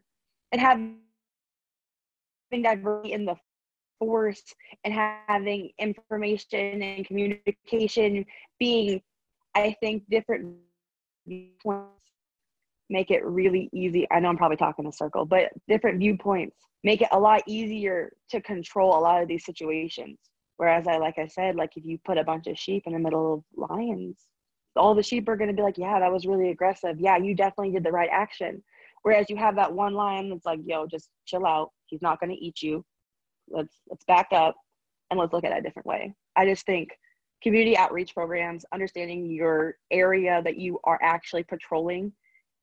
[0.52, 0.98] and having
[2.62, 3.36] diversity in the
[3.98, 4.42] force
[4.84, 8.24] and having information and communication
[8.58, 9.00] being,
[9.54, 10.54] I think, different
[11.26, 11.94] viewpoints
[12.90, 14.06] make it really easy.
[14.10, 18.12] I know I'm probably talking a circle, but different viewpoints make it a lot easier
[18.30, 20.18] to control a lot of these situations.
[20.56, 22.98] Whereas I, like I said, like if you put a bunch of sheep in the
[22.98, 24.18] middle of lions,
[24.78, 26.98] all the sheep are going to be like, yeah, that was really aggressive.
[26.98, 28.62] Yeah, you definitely did the right action.
[29.02, 31.70] Whereas you have that one lion that's like, yo, just chill out.
[31.86, 32.84] He's not going to eat you.
[33.48, 34.56] Let's let's back up
[35.10, 36.14] and let's look at it a different way.
[36.36, 36.90] I just think
[37.42, 42.12] community outreach programs, understanding your area that you are actually patrolling,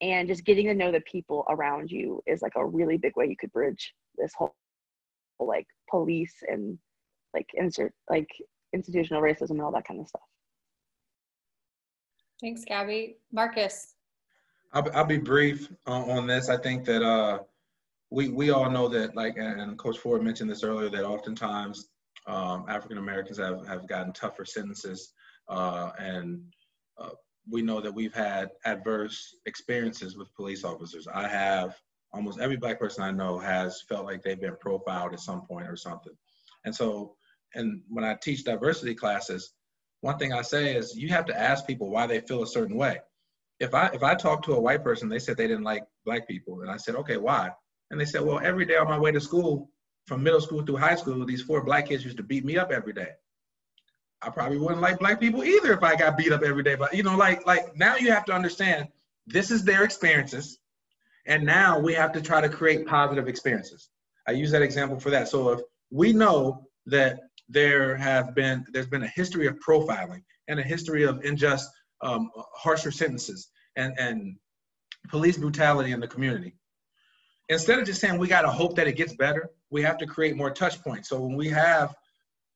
[0.02, 3.28] and just getting to know the people around you is like a really big way
[3.28, 4.54] you could bridge this whole
[5.40, 6.78] like police and
[7.34, 8.30] like insert like
[8.74, 10.22] institutional racism and all that kind of stuff.
[12.42, 13.18] Thanks, Gabby.
[13.32, 13.94] Marcus.
[14.74, 16.50] I'll, I'll be brief on, on this.
[16.50, 17.40] I think that uh,
[18.12, 21.90] we we all know that, like, and Coach Ford mentioned this earlier, that oftentimes
[22.28, 25.14] um, African Americans have, have gotten tougher sentences,
[25.48, 26.42] uh, and
[26.98, 27.10] uh,
[27.50, 31.08] we know that we've had adverse experiences with police officers.
[31.08, 31.76] I have
[32.14, 35.68] almost every black person I know has felt like they've been profiled at some point
[35.68, 36.14] or something.
[36.64, 37.16] And so,
[37.54, 39.54] and when I teach diversity classes,
[40.06, 42.78] one thing I say is you have to ask people why they feel a certain
[42.78, 43.00] way.
[43.60, 46.28] If I if I talk to a white person, they said they didn't like black
[46.28, 47.50] people, and I said, okay, why?
[47.90, 49.72] And they said, well, every day on my way to school,
[50.06, 52.72] from middle school through high school, these four black kids used to beat me up
[52.72, 53.14] every day.
[54.22, 56.76] I probably wouldn't like black people either if I got beat up every day.
[56.76, 58.88] But you know, like like now you have to understand
[59.26, 60.60] this is their experiences,
[61.26, 63.90] and now we have to try to create positive experiences.
[64.28, 65.30] I use that example for that.
[65.30, 70.60] So if we know that there have been there's been a history of profiling and
[70.60, 71.70] a history of unjust
[72.02, 74.36] um, harsher sentences and and
[75.10, 76.54] police brutality in the community.
[77.50, 80.06] Instead of just saying we got to hope that it gets better we have to
[80.06, 81.10] create more touch points.
[81.10, 81.94] So when we have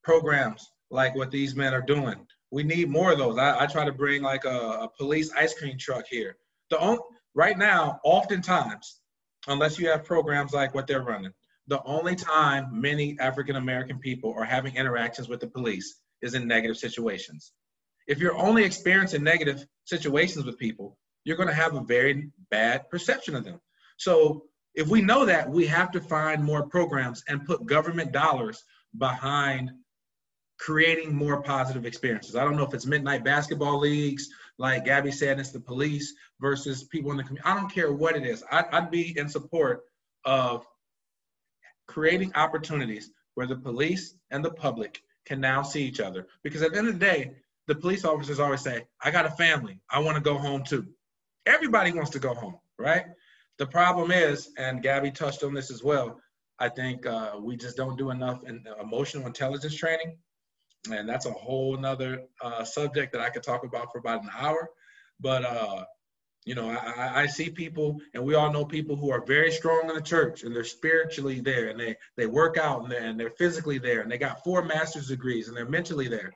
[0.02, 3.38] programs like what these men are doing we need more of those.
[3.38, 6.36] I, I try to bring like a, a police ice cream truck here.
[6.70, 6.98] The
[7.34, 9.00] right now oftentimes
[9.46, 11.32] unless you have programs like what they're running
[11.70, 16.48] the only time many African American people are having interactions with the police is in
[16.48, 17.52] negative situations.
[18.08, 22.90] If you're only experiencing negative situations with people, you're going to have a very bad
[22.90, 23.60] perception of them.
[23.98, 24.44] So,
[24.74, 28.64] if we know that, we have to find more programs and put government dollars
[28.98, 29.70] behind
[30.58, 32.34] creating more positive experiences.
[32.34, 36.84] I don't know if it's midnight basketball leagues, like Gabby said, it's the police versus
[36.84, 37.48] people in the community.
[37.48, 38.42] I don't care what it is.
[38.50, 39.82] I'd, I'd be in support
[40.24, 40.66] of
[41.90, 46.28] creating opportunities where the police and the public can now see each other.
[46.44, 47.32] Because at the end of the day,
[47.66, 49.80] the police officers always say, I got a family.
[49.90, 50.86] I want to go home too.
[51.46, 53.06] Everybody wants to go home, right?
[53.58, 56.20] The problem is, and Gabby touched on this as well,
[56.58, 60.16] I think uh, we just don't do enough in emotional intelligence training.
[60.90, 64.30] And that's a whole nother uh, subject that I could talk about for about an
[64.38, 64.70] hour.
[65.18, 65.84] But uh,
[66.44, 69.88] you know, I, I see people, and we all know people who are very strong
[69.88, 73.20] in the church, and they're spiritually there, and they they work out, and they're, and
[73.20, 76.32] they're physically there, and they got four master's degrees, and they're mentally there.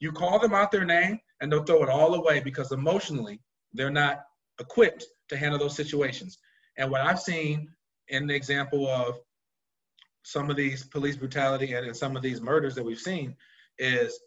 [0.00, 3.40] You call them out their name, and they'll throw it all away because emotionally
[3.74, 4.24] they're not
[4.60, 6.38] equipped to handle those situations.
[6.78, 7.68] And what I've seen
[8.08, 9.18] in the example of
[10.22, 13.36] some of these police brutality and, and some of these murders that we've seen
[13.78, 14.18] is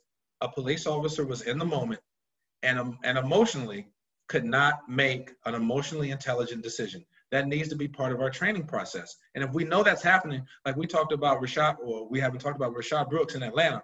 [0.41, 2.01] a police officer was in the moment
[2.63, 3.87] and, um, and emotionally
[4.27, 7.05] could not make an emotionally intelligent decision.
[7.31, 9.15] That needs to be part of our training process.
[9.33, 12.55] And if we know that's happening, like we talked about Rayshard, or we haven't talked
[12.55, 13.83] about Rayshard Brooks in Atlanta.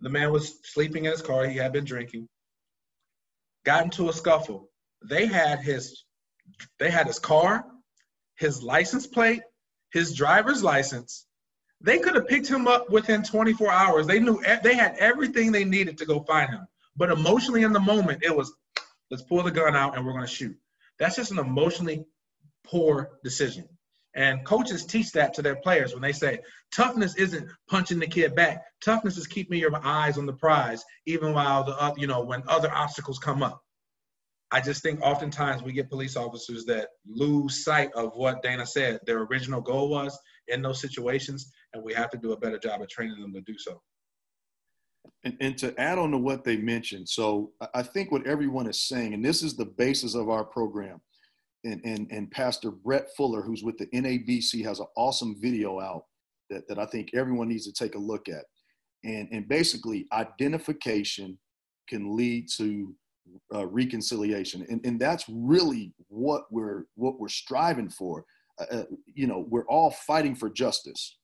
[0.00, 2.28] The man was sleeping in his car, he had been drinking,
[3.64, 4.70] got into a scuffle.
[5.02, 6.04] They had his
[6.78, 7.64] they had his car,
[8.36, 9.42] his license plate,
[9.92, 11.26] his driver's license.
[11.80, 14.06] They could have picked him up within 24 hours.
[14.06, 16.66] They knew they had everything they needed to go find him.
[16.96, 18.52] But emotionally in the moment, it was
[19.10, 20.56] Let's pull the gun out and we're going to shoot.
[20.98, 22.04] That's just an emotionally
[22.64, 23.68] poor decision.
[24.14, 26.40] And coaches teach that to their players when they say
[26.74, 28.62] toughness isn't punching the kid back.
[28.84, 32.72] Toughness is keeping your eyes on the prize, even while the you know when other
[32.72, 33.62] obstacles come up.
[34.50, 38.98] I just think oftentimes we get police officers that lose sight of what Dana said
[39.06, 42.82] their original goal was in those situations, and we have to do a better job
[42.82, 43.80] of training them to do so.
[45.24, 48.80] And, and to add on to what they mentioned, so I think what everyone is
[48.80, 51.00] saying, and this is the basis of our program,
[51.64, 56.04] and, and, and Pastor Brett Fuller, who's with the NABC, has an awesome video out
[56.48, 58.44] that, that I think everyone needs to take a look at.
[59.04, 61.38] And, and basically, identification
[61.88, 62.94] can lead to
[63.54, 68.24] uh, reconciliation, and, and that's really what we're what we're striving for.
[68.58, 71.18] Uh, uh you know, we're all fighting for justice,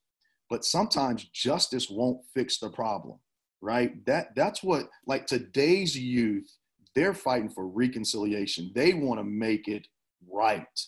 [0.49, 3.19] but sometimes justice won't fix the problem
[3.67, 4.07] right?
[4.07, 6.49] That that's what like today's youth,
[6.95, 8.71] they're fighting for reconciliation.
[8.77, 9.89] They want to make it
[10.33, 10.81] right.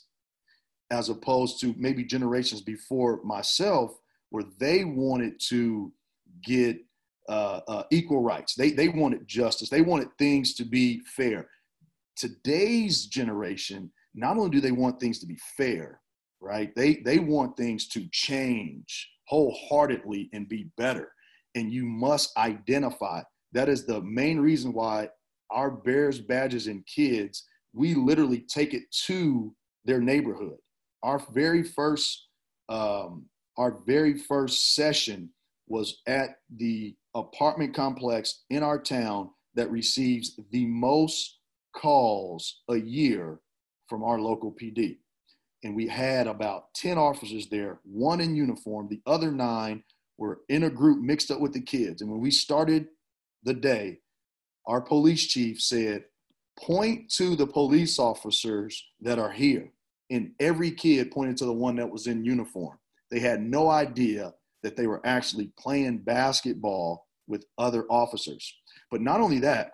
[0.90, 3.98] As opposed to maybe generations before myself,
[4.30, 5.92] where they wanted to
[6.44, 6.78] get
[7.28, 8.54] uh, uh, equal rights.
[8.54, 9.68] They they wanted justice.
[9.68, 11.48] They wanted things to be fair.
[12.14, 16.00] Today's generation, not only do they want things to be fair,
[16.40, 16.74] right?
[16.76, 21.10] They they want things to change wholeheartedly and be better.
[21.58, 23.22] And you must identify.
[23.52, 25.08] That is the main reason why
[25.50, 29.52] our bears badges and kids, we literally take it to
[29.84, 30.58] their neighborhood.
[31.02, 32.28] Our very first
[32.68, 35.30] um, our very first session
[35.66, 41.40] was at the apartment complex in our town that receives the most
[41.74, 43.40] calls a year
[43.88, 44.98] from our local PD.
[45.64, 49.82] And we had about 10 officers there, one in uniform, the other nine
[50.18, 52.02] were in a group mixed up with the kids.
[52.02, 52.88] And when we started
[53.44, 54.00] the day,
[54.66, 56.04] our police chief said,
[56.58, 59.70] point to the police officers that are here.
[60.10, 62.78] And every kid pointed to the one that was in uniform.
[63.10, 68.52] They had no idea that they were actually playing basketball with other officers.
[68.90, 69.72] But not only that,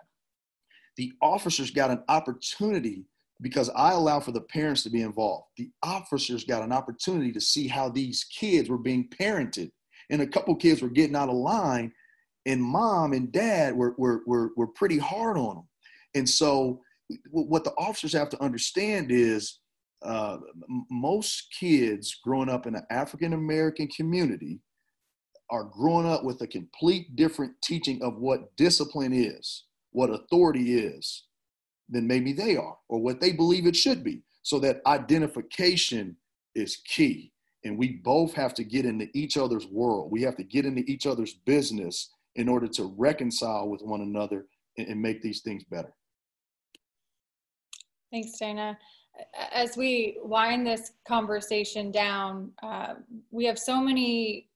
[0.97, 3.05] the officers got an opportunity
[3.41, 5.47] because I allow for the parents to be involved.
[5.57, 9.71] The officers got an opportunity to see how these kids were being parented.
[10.09, 11.91] And a couple kids were getting out of line,
[12.45, 15.67] and mom and dad were, were, were, were pretty hard on them.
[16.15, 16.81] And so,
[17.29, 19.59] what the officers have to understand is
[20.03, 20.37] uh,
[20.89, 24.59] most kids growing up in an African American community
[25.49, 31.25] are growing up with a complete different teaching of what discipline is, what authority is,
[31.89, 34.23] than maybe they are, or what they believe it should be.
[34.41, 36.17] So that identification
[36.55, 37.31] is key.
[37.65, 40.11] And we both have to get into each other's world.
[40.11, 44.45] We have to get into each other's business in order to reconcile with one another
[44.77, 45.93] and, and make these things better.
[48.11, 48.77] Thanks, Dana
[49.53, 52.95] as we wind this conversation down, uh,
[53.31, 54.49] we have so many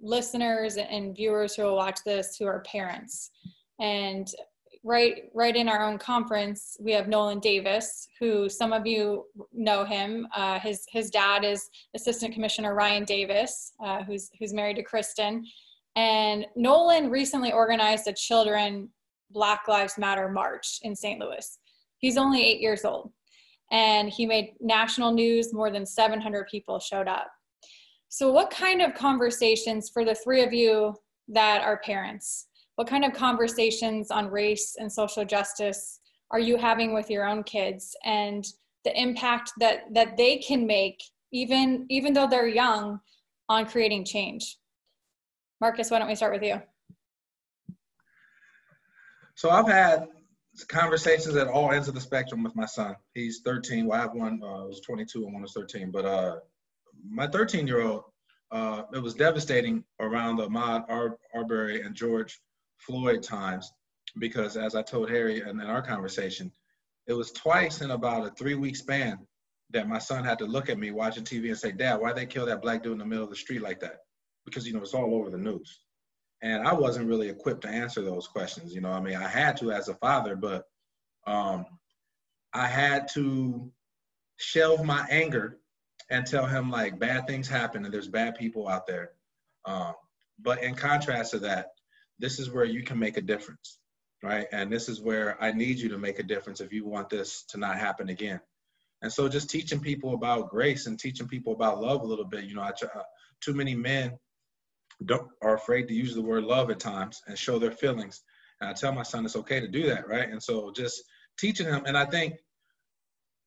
[0.00, 3.30] listeners and viewers who will watch this who are parents.
[3.78, 4.28] And
[4.82, 9.84] right, right in our own conference, we have Nolan Davis, who some of you know
[9.84, 10.26] him.
[10.34, 15.44] Uh, his his dad is Assistant Commissioner Ryan Davis, uh, who's who's married to Kristen.
[15.96, 18.88] And Nolan recently organized a children
[19.30, 21.20] Black Lives Matter march in St.
[21.20, 21.58] Louis.
[21.98, 23.12] He's only eight years old
[23.70, 25.52] and he made national news.
[25.52, 27.28] More than 700 people showed up.
[28.08, 30.96] So, what kind of conversations for the three of you
[31.28, 32.48] that are parents?
[32.80, 36.00] What kind of conversations on race and social justice
[36.30, 38.42] are you having with your own kids and
[38.86, 40.98] the impact that that they can make
[41.30, 42.98] even even though they're young
[43.50, 44.56] on creating change?
[45.60, 46.62] Marcus, why don't we start with you?
[49.34, 50.08] So I've had
[50.68, 52.96] conversations at all ends of the spectrum with my son.
[53.12, 53.84] He's 13.
[53.84, 55.90] Well, I have one uh, was 22 and one was 13.
[55.90, 56.36] But uh,
[57.06, 58.04] my 13 year old,
[58.50, 62.40] uh, it was devastating around the Ahmaud Ar- Arbery and George
[62.86, 63.72] Floyd times
[64.18, 66.52] because, as I told Harry in, in our conversation,
[67.06, 69.18] it was twice in about a three week span
[69.70, 72.26] that my son had to look at me watching TV and say, "Dad, why they
[72.26, 74.00] kill that black dude in the middle of the street like that?"
[74.44, 75.80] Because you know it's all over the news
[76.42, 78.74] and I wasn't really equipped to answer those questions.
[78.74, 80.64] You know, I mean, I had to as a father, but
[81.26, 81.66] um,
[82.52, 83.70] I had to
[84.38, 85.58] shelve my anger
[86.10, 89.10] and tell him like bad things happen and there's bad people out there.
[89.66, 89.92] Um,
[90.38, 91.68] but in contrast to that,
[92.20, 93.78] this is where you can make a difference,
[94.22, 94.46] right?
[94.52, 97.44] And this is where I need you to make a difference if you want this
[97.48, 98.40] to not happen again.
[99.02, 102.44] And so just teaching people about grace and teaching people about love a little bit.
[102.44, 103.02] You know, I, uh,
[103.40, 104.18] too many men
[105.04, 108.22] don't, are afraid to use the word love at times and show their feelings.
[108.60, 110.28] And I tell my son it's okay to do that, right?
[110.28, 111.02] And so just
[111.38, 112.34] teaching him, and I think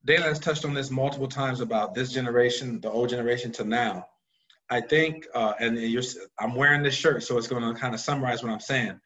[0.05, 4.07] Dana has touched on this multiple times about this generation, the old generation to now.
[4.73, 6.01] I think, uh, and you're,
[6.39, 8.99] I'm wearing this shirt, so it's going to kind of summarize what I'm saying.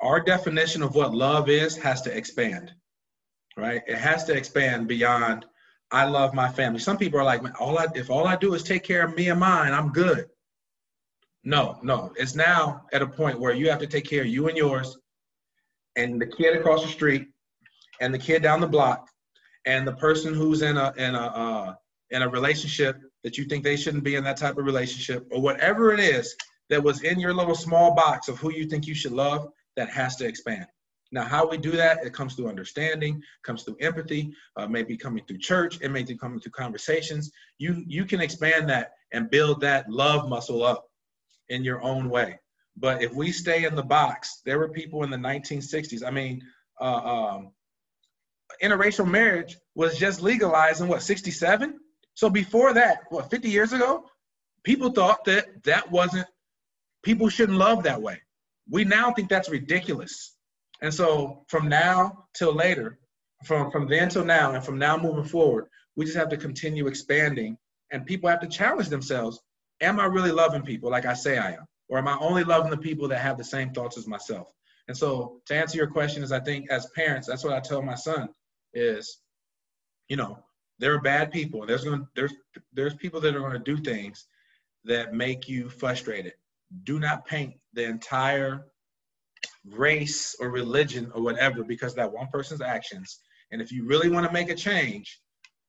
[0.00, 2.72] Our definition of what love is has to expand,
[3.54, 3.82] right?
[3.86, 5.44] It has to expand beyond.
[5.90, 6.78] I love my family.
[6.78, 9.28] Some people are like, all I, if all I do is take care of me
[9.28, 10.24] and mine, I'm good.
[11.44, 12.10] No, no.
[12.16, 14.96] It's now at a point where you have to take care of you and yours,
[15.96, 17.26] and the kid across the street,
[18.00, 19.06] and the kid down the block,
[19.66, 21.74] and the person who's in a in a uh,
[22.08, 25.40] in a relationship that you think they shouldn't be in that type of relationship, or
[25.40, 26.34] whatever it is
[26.70, 29.88] that was in your little small box of who you think you should love, that
[29.90, 30.66] has to expand.
[31.10, 35.24] Now, how we do that, it comes through understanding, comes through empathy, uh, maybe coming
[35.24, 37.30] through church, it may be coming through conversations.
[37.58, 40.90] You you can expand that and build that love muscle up
[41.48, 42.38] in your own way.
[42.76, 46.06] But if we stay in the box, there were people in the 1960s.
[46.06, 46.42] I mean,
[46.80, 47.52] uh, um,
[48.62, 51.78] interracial marriage was just legalized in what 67.
[52.18, 54.04] So before that, what 50 years ago,
[54.64, 56.26] people thought that that wasn't
[57.04, 58.20] people shouldn't love that way.
[58.68, 60.34] we now think that's ridiculous.
[60.82, 62.98] And so from now till later,
[63.44, 66.88] from, from then till now, and from now moving forward, we just have to continue
[66.88, 67.56] expanding
[67.92, 69.38] and people have to challenge themselves.
[69.80, 71.66] Am I really loving people like I say I am?
[71.88, 74.48] Or am I only loving the people that have the same thoughts as myself?
[74.88, 77.80] And so to answer your question is I think as parents, that's what I tell
[77.80, 78.28] my son
[78.74, 79.18] is,
[80.08, 80.42] you know,
[80.78, 81.66] there are bad people.
[81.66, 82.34] There's going there's
[82.72, 84.26] there's people that are going to do things
[84.84, 86.34] that make you frustrated.
[86.84, 88.66] Do not paint the entire
[89.64, 93.20] race or religion or whatever because that one person's actions.
[93.50, 95.20] And if you really want to make a change,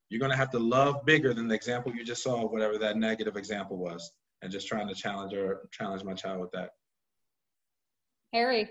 [0.10, 2.98] you're going to have to love bigger than the example you just saw, whatever that
[2.98, 6.72] negative example was, and just trying to challenge or challenge my child with that.
[8.34, 8.70] Harry.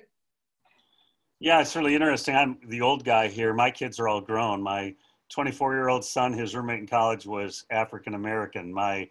[1.41, 2.35] Yeah, it's really interesting.
[2.35, 3.55] I'm the old guy here.
[3.55, 4.63] My kids are all grown.
[4.63, 4.95] My
[5.29, 8.73] 24 year old son, his roommate in college was African American.
[8.73, 9.09] My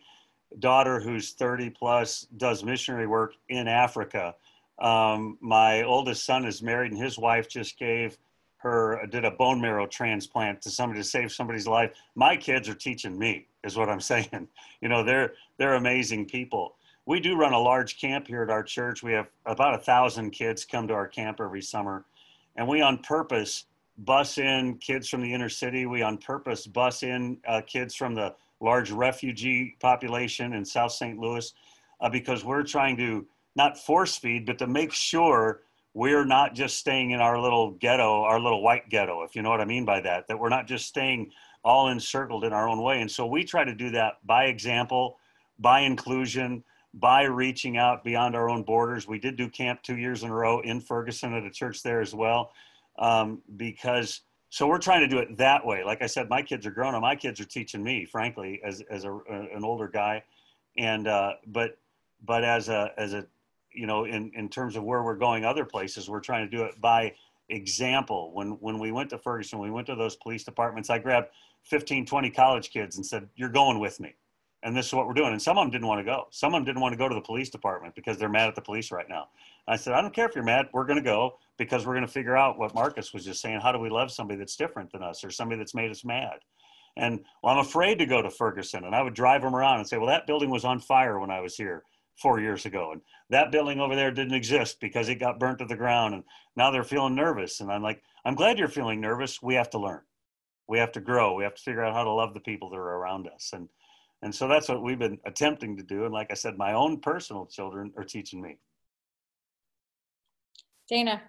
[0.60, 4.36] daughter, who's 30 plus, does missionary work in Africa.
[4.80, 8.18] Um, my oldest son is married, and his wife just gave
[8.58, 11.92] her did a bone marrow transplant to somebody to save somebody's life.
[12.16, 14.48] My kids are teaching me, is what I'm saying.
[14.82, 16.76] You know, they're they're amazing people.
[17.06, 19.02] We do run a large camp here at our church.
[19.02, 22.06] We have about a thousand kids come to our camp every summer,
[22.56, 23.66] and we on purpose
[23.98, 25.86] bus in kids from the inner city.
[25.86, 31.18] We on purpose bus in uh, kids from the large refugee population in South St.
[31.20, 31.54] Louis
[32.02, 33.26] uh, because we're trying to
[33.56, 35.62] not force feed, but to make sure
[35.94, 39.50] we're not just staying in our little ghetto, our little white ghetto, if you know
[39.50, 41.32] what I mean by that, that we're not just staying
[41.64, 43.02] all encircled in our own way.
[43.02, 45.18] And so we try to do that by example,
[45.58, 49.08] by inclusion, by reaching out beyond our own borders.
[49.08, 52.00] We did do camp two years in a row in Ferguson at a church there
[52.00, 52.52] as well,
[52.98, 55.84] um, because so we're trying to do it that way.
[55.84, 58.82] Like I said, my kids are grown and my kids are teaching me, frankly, as,
[58.90, 60.24] as a, an older guy.
[60.78, 61.78] And, uh, but,
[62.26, 63.26] but as a, as a
[63.74, 66.64] you know, in, in terms of where we're going other places, we're trying to do
[66.64, 67.14] it by
[67.50, 68.32] example.
[68.34, 71.28] When, when we went to Ferguson, we went to those police departments, I grabbed
[71.64, 74.16] 15, 20 college kids and said, you're going with me.
[74.64, 75.34] And this is what we're doing.
[75.34, 76.28] And some of them didn't want to go.
[76.32, 78.56] Some of them didn't want to go to the police department because they're mad at
[78.56, 79.28] the police right now.
[79.68, 80.68] I said, I don't care if you're mad.
[80.74, 83.62] We're going to go because we're going to figure out what Marcus was just saying.
[83.62, 86.40] How do we love somebody that's different than us or somebody that's made us mad?
[86.98, 88.84] And well, I'm afraid to go to Ferguson.
[88.86, 91.32] And I would drive them around and say, well, that building was on fire when
[91.32, 91.84] I was here
[92.22, 92.92] four years ago.
[92.92, 96.16] And that building over there didn't exist because it got burnt to the ground.
[96.16, 96.24] And
[96.56, 97.60] now they're feeling nervous.
[97.60, 99.42] And I'm like, I'm glad you're feeling nervous.
[99.42, 100.02] We have to learn.
[100.68, 101.36] We have to grow.
[101.36, 103.52] We have to figure out how to love the people that are around us.
[103.54, 103.70] And
[104.24, 106.06] and so that's what we've been attempting to do.
[106.06, 108.58] And like I said, my own personal children are teaching me.
[110.90, 111.22] Dana.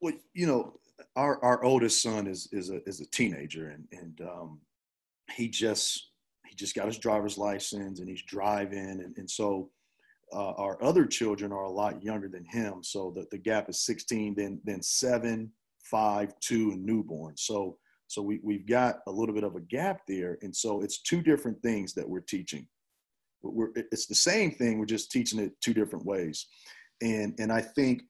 [0.00, 0.78] Well, you know,
[1.16, 4.60] our, our oldest son is is a is a teenager and and um,
[5.30, 6.10] he just
[6.48, 8.78] he just got his driver's license and he's driving.
[8.78, 9.70] And, and so
[10.32, 12.82] uh, our other children are a lot younger than him.
[12.82, 15.52] So the, the gap is 16, then, then seven,
[15.84, 17.36] five, two, and newborn.
[17.36, 17.76] So,
[18.06, 20.38] so we, we've got a little bit of a gap there.
[20.42, 22.66] And so it's two different things that we're teaching.
[23.42, 24.78] We're, it's the same thing.
[24.78, 26.46] We're just teaching it two different ways.
[27.02, 28.02] And, and I think,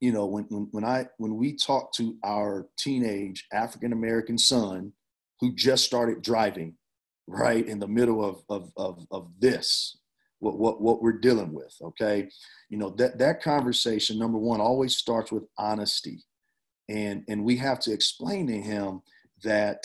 [0.00, 4.92] you know, when, when, when I, when we talk to our teenage African-American son
[5.40, 6.76] who just started driving,
[7.26, 9.98] right in the middle of of of, of this
[10.38, 12.28] what, what what we're dealing with okay?
[12.68, 16.22] You know that that conversation number one always starts with honesty.
[16.88, 19.00] And and we have to explain to him
[19.42, 19.84] that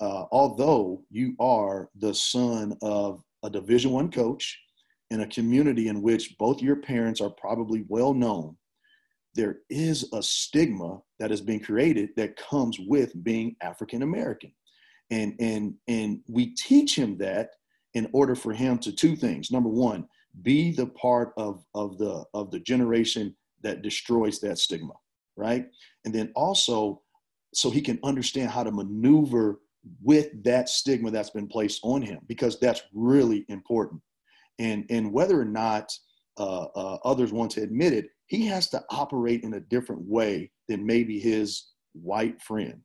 [0.00, 4.58] uh, although you are the son of a division one coach
[5.10, 8.56] in a community in which both your parents are probably well known
[9.34, 14.52] there is a stigma that has been created that comes with being african american
[15.10, 17.50] and and and we teach him that
[17.94, 19.50] in order for him to two things.
[19.50, 20.06] Number one
[20.42, 24.94] be the part of of the of the generation that destroys that stigma
[25.36, 25.66] right?
[26.04, 27.02] And then also
[27.54, 29.60] so he can understand how to maneuver
[30.02, 34.02] with that stigma that's been placed on him because that's really important.
[34.58, 35.92] And and whether or not
[36.38, 40.50] uh, uh, others want to admit it he has to operate in a different way
[40.68, 42.80] than maybe his white friend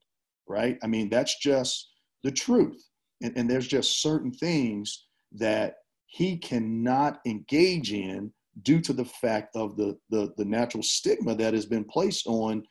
[0.48, 2.90] right i mean that's just the truth.
[3.22, 5.76] And, and there's just certain things that
[6.08, 8.32] he cannot engage in
[8.64, 12.64] due to the fact of the, the, the natural stigma that has been placed on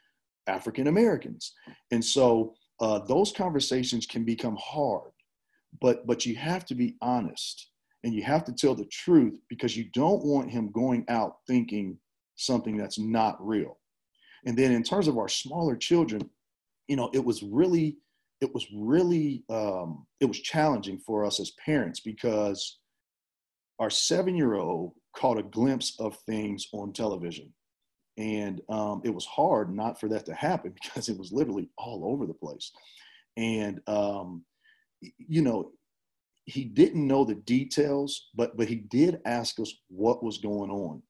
[0.46, 1.52] African Americans.
[1.90, 5.10] And so uh, those conversations can become hard,
[5.80, 7.68] but, but you have to be honest
[8.04, 11.98] and you have to tell the truth because you don't want him going out thinking
[12.36, 13.78] something that's not real.
[14.44, 16.28] And then in terms of our smaller children,
[16.88, 17.98] you know, it was really
[18.40, 22.78] it was really um, it was challenging for us as parents because
[23.78, 27.52] our seven year old caught a glimpse of things on television.
[28.18, 32.04] And um, it was hard not for that to happen because it was literally all
[32.12, 32.72] over the place.
[33.36, 34.44] And, um,
[35.00, 35.72] you know,
[36.44, 41.02] he didn't know the details, but but he did ask us what was going on.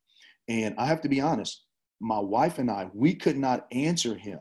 [0.48, 1.64] And I have to be honest,
[2.00, 4.40] my wife and I, we could not answer him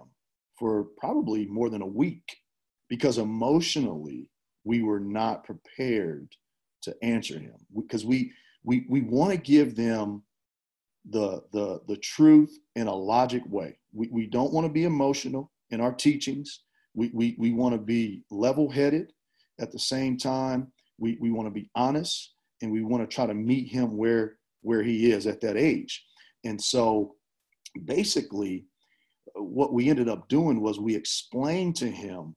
[0.58, 2.38] for probably more than a week
[2.89, 4.30] because emotionally
[4.64, 6.28] we were not prepared
[6.84, 8.32] to answer him because we
[8.64, 10.24] we we want to give them
[11.10, 13.78] the the the truth in a logic way.
[13.93, 16.64] We we don't want to be emotional in our teachings.
[16.93, 19.12] We we we want to be level-headed
[19.60, 20.72] at the same time.
[20.97, 24.38] We we want to be honest and we want to try to meet him where
[24.62, 26.03] where he is at that age.
[26.43, 27.16] And so
[27.86, 28.66] basically
[29.36, 32.36] what we ended up doing was we explained to him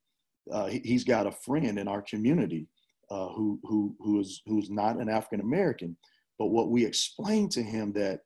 [0.53, 2.69] uh, he, has got a friend in our community
[3.11, 5.97] uh, who who who is who's not an African American,
[6.39, 8.21] but what we explained to him that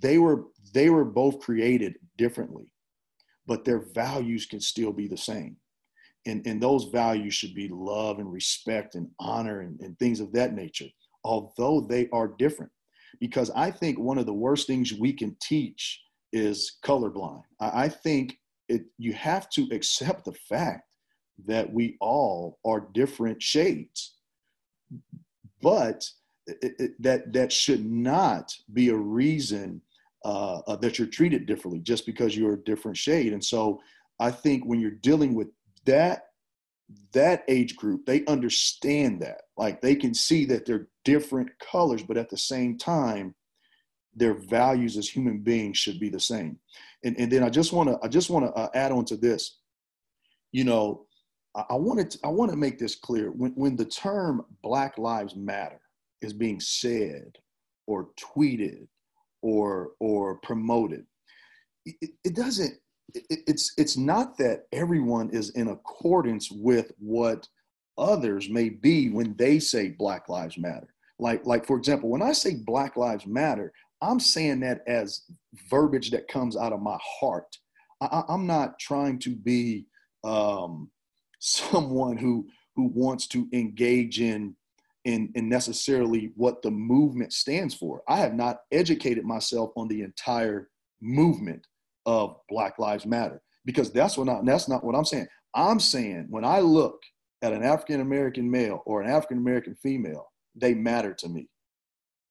[0.00, 2.72] they were they were both created differently,
[3.46, 5.56] but their values can still be the same,
[6.26, 10.32] and and those values should be love and respect and honor and, and things of
[10.32, 10.88] that nature,
[11.24, 12.72] although they are different,
[13.20, 16.00] because I think one of the worst things we can teach
[16.32, 17.42] is colorblind.
[17.60, 20.96] I, think it you have to accept the fact
[21.46, 24.14] that we all are different shades.
[25.62, 26.04] But
[26.46, 29.80] it, it, that that should not be a reason
[30.24, 33.32] uh, uh, that you're treated differently just because you're a different shade.
[33.32, 33.80] And so
[34.18, 35.48] I think when you're dealing with
[35.84, 36.26] that
[37.12, 39.42] that age group, they understand that.
[39.56, 43.34] Like they can see that they're different colors, but at the same time,
[44.14, 46.58] their values as human beings should be the same.
[47.04, 49.16] And, and then I just want to I just want to uh, add on to
[49.16, 49.58] this.
[50.52, 51.06] You know,
[51.54, 53.30] I wanted to, I want to make this clear.
[53.30, 55.80] When, when the term Black Lives Matter
[56.20, 57.36] is being said
[57.86, 58.86] or tweeted
[59.42, 61.06] or or promoted,
[61.84, 62.74] it, it doesn't.
[63.14, 67.46] It, it's it's not that everyone is in accordance with what
[67.98, 70.93] others may be when they say Black Lives Matter.
[71.18, 75.22] Like like for example, when I say Black Lives Matter, I'm saying that as
[75.70, 77.56] verbiage that comes out of my heart.
[78.00, 79.86] I, am not trying to be
[80.24, 80.90] um,
[81.38, 82.46] someone who
[82.76, 84.56] who wants to engage in,
[85.04, 88.02] in in necessarily what the movement stands for.
[88.08, 90.68] I have not educated myself on the entire
[91.00, 91.66] movement
[92.06, 95.28] of Black Lives Matter because that's what I, that's not what I'm saying.
[95.54, 97.00] I'm saying when I look
[97.42, 101.48] at an African American male or an African American female, they matter to me.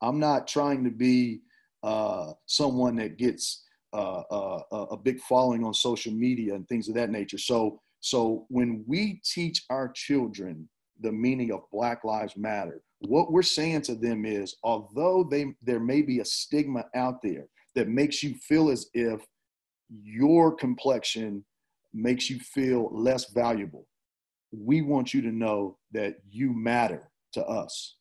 [0.01, 1.41] I'm not trying to be
[1.82, 3.63] uh, someone that gets
[3.93, 4.61] uh, uh,
[4.91, 7.38] a big following on social media and things of that nature.
[7.38, 10.67] So so when we teach our children
[10.99, 15.80] the meaning of Black Lives Matter, what we're saying to them is, although they there
[15.80, 19.21] may be a stigma out there that makes you feel as if
[19.89, 21.45] your complexion
[21.93, 23.88] makes you feel less valuable,
[24.51, 27.95] we want you to know that you matter to us.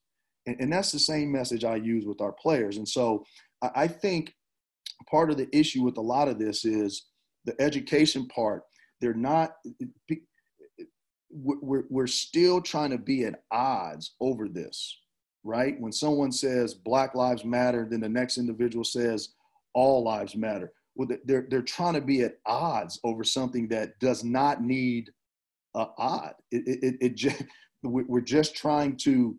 [0.47, 2.76] And, and that's the same message I use with our players.
[2.76, 3.24] And so
[3.62, 4.34] I, I think
[5.11, 7.07] part of the issue with a lot of this is
[7.45, 8.62] the education part.
[9.01, 9.53] They're not
[11.34, 14.99] we're, we're still trying to be at odds over this
[15.45, 15.80] right?
[15.80, 19.31] When someone says black lives matter then the next individual says
[19.74, 20.73] all lives matter.
[20.94, 25.10] Well they're, they're trying to be at odds over something that does not need
[25.74, 26.35] uh, odd.
[26.51, 27.43] It, it, it just,
[27.82, 29.36] we're just trying to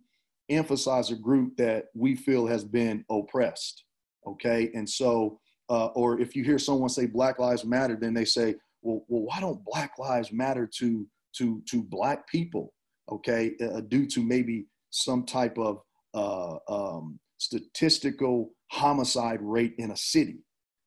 [0.49, 3.83] emphasize a group that we feel has been oppressed
[4.27, 4.71] okay?
[4.73, 5.39] And so
[5.69, 9.23] uh, or if you hear someone say black lives matter then they say well, well
[9.23, 11.07] why don't black lives matter to
[11.37, 12.73] to to black people?
[13.11, 15.81] Okay uh, due to maybe some type of
[16.13, 20.39] uh, um, statistical homicide rate in a city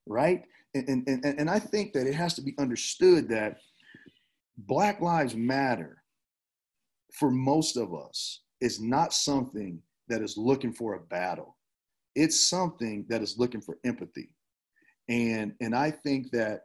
[0.06, 0.42] right?
[0.74, 3.56] And, and, and i think that it has to be understood that
[4.58, 6.02] black lives matter
[7.14, 11.56] for most of us is not something that is looking for a battle.
[12.14, 14.30] It's something that is looking for empathy.
[15.08, 16.62] And and i think that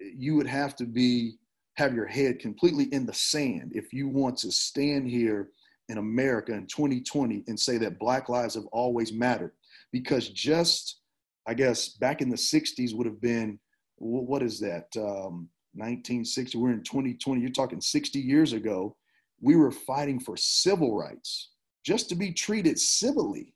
[0.00, 1.36] you would have to be
[1.76, 5.50] have your head completely in the sand if you want to stand here
[5.88, 9.52] in America in 2020 and say that black lives have always mattered.
[9.92, 11.00] Because just
[11.46, 13.58] I guess back in the 60s would have been
[13.96, 14.88] what is that?
[14.96, 18.96] Um, 1960 we're in 2020 you're talking 60 years ago
[19.44, 21.50] we were fighting for civil rights
[21.84, 23.54] just to be treated civilly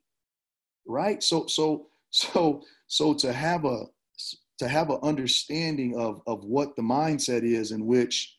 [0.87, 3.85] right so so so so to have a
[4.59, 8.35] to have an understanding of, of what the mindset is in which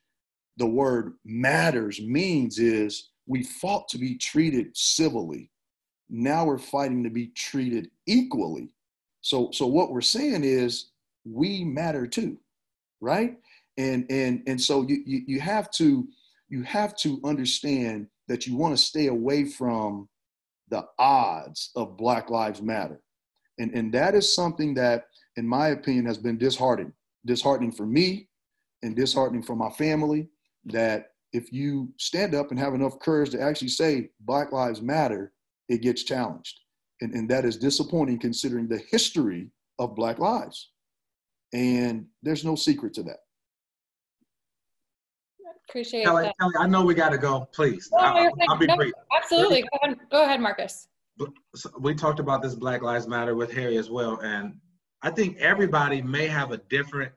[0.59, 5.51] the word matters means is we fought to be treated civilly.
[6.11, 8.75] now we're fighting to be treated equally.
[9.23, 10.91] So, so what we're saying is
[11.25, 12.39] we matter too,
[13.01, 13.39] right?
[13.79, 16.07] And and and so you you, you have to
[16.51, 20.09] you have to understand that you want to stay away from
[20.69, 23.01] the odds of Black Lives Matter.
[23.59, 25.07] And, and that is something that,
[25.37, 26.93] in my opinion, has been disheartening,
[27.25, 28.29] disheartening for me
[28.83, 30.29] and disheartening for my family.
[30.65, 35.33] That if you stand up and have enough courage to actually say Black Lives Matter,
[35.69, 36.61] it gets challenged.
[37.01, 40.71] And, and that is disappointing considering the history of Black lives.
[41.53, 43.21] And there's no secret to that.
[45.71, 46.35] Appreciate Kelly, that.
[46.41, 47.49] Kelly, I know we got to go.
[47.53, 48.93] Please, No, I, will be No, brief.
[49.17, 49.63] Absolutely.
[49.63, 50.89] Go ahead, go ahead, Marcus.
[51.55, 54.55] So we talked about this Black Lives Matter with Harry as well, and
[55.03, 57.13] I think everybody may have a different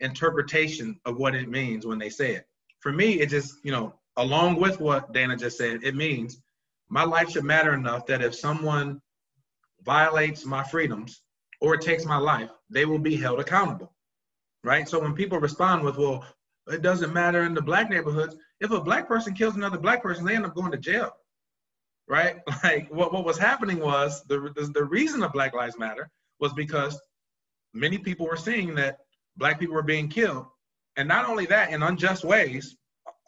[0.00, 2.46] interpretation of what it means when they say it.
[2.80, 6.40] For me, it just, you know, along with what Dana just said, it means
[6.88, 9.02] my life should matter enough that if someone
[9.84, 11.20] violates my freedoms
[11.60, 13.92] or takes my life, they will be held accountable,
[14.64, 14.88] right?
[14.88, 16.24] So when people respond with, well,
[16.70, 20.24] it doesn't matter in the black neighborhoods, if a black person kills another black person,
[20.24, 21.12] they end up going to jail
[22.08, 22.36] right?
[22.64, 26.52] Like what, what was happening was the, the, the reason of Black Lives Matter was
[26.54, 27.00] because
[27.74, 28.98] many people were seeing that
[29.36, 30.46] black people were being killed.
[30.96, 32.76] And not only that, in unjust ways,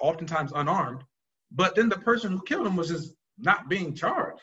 [0.01, 1.05] oftentimes unarmed,
[1.53, 4.43] but then the person who killed him was just not being charged.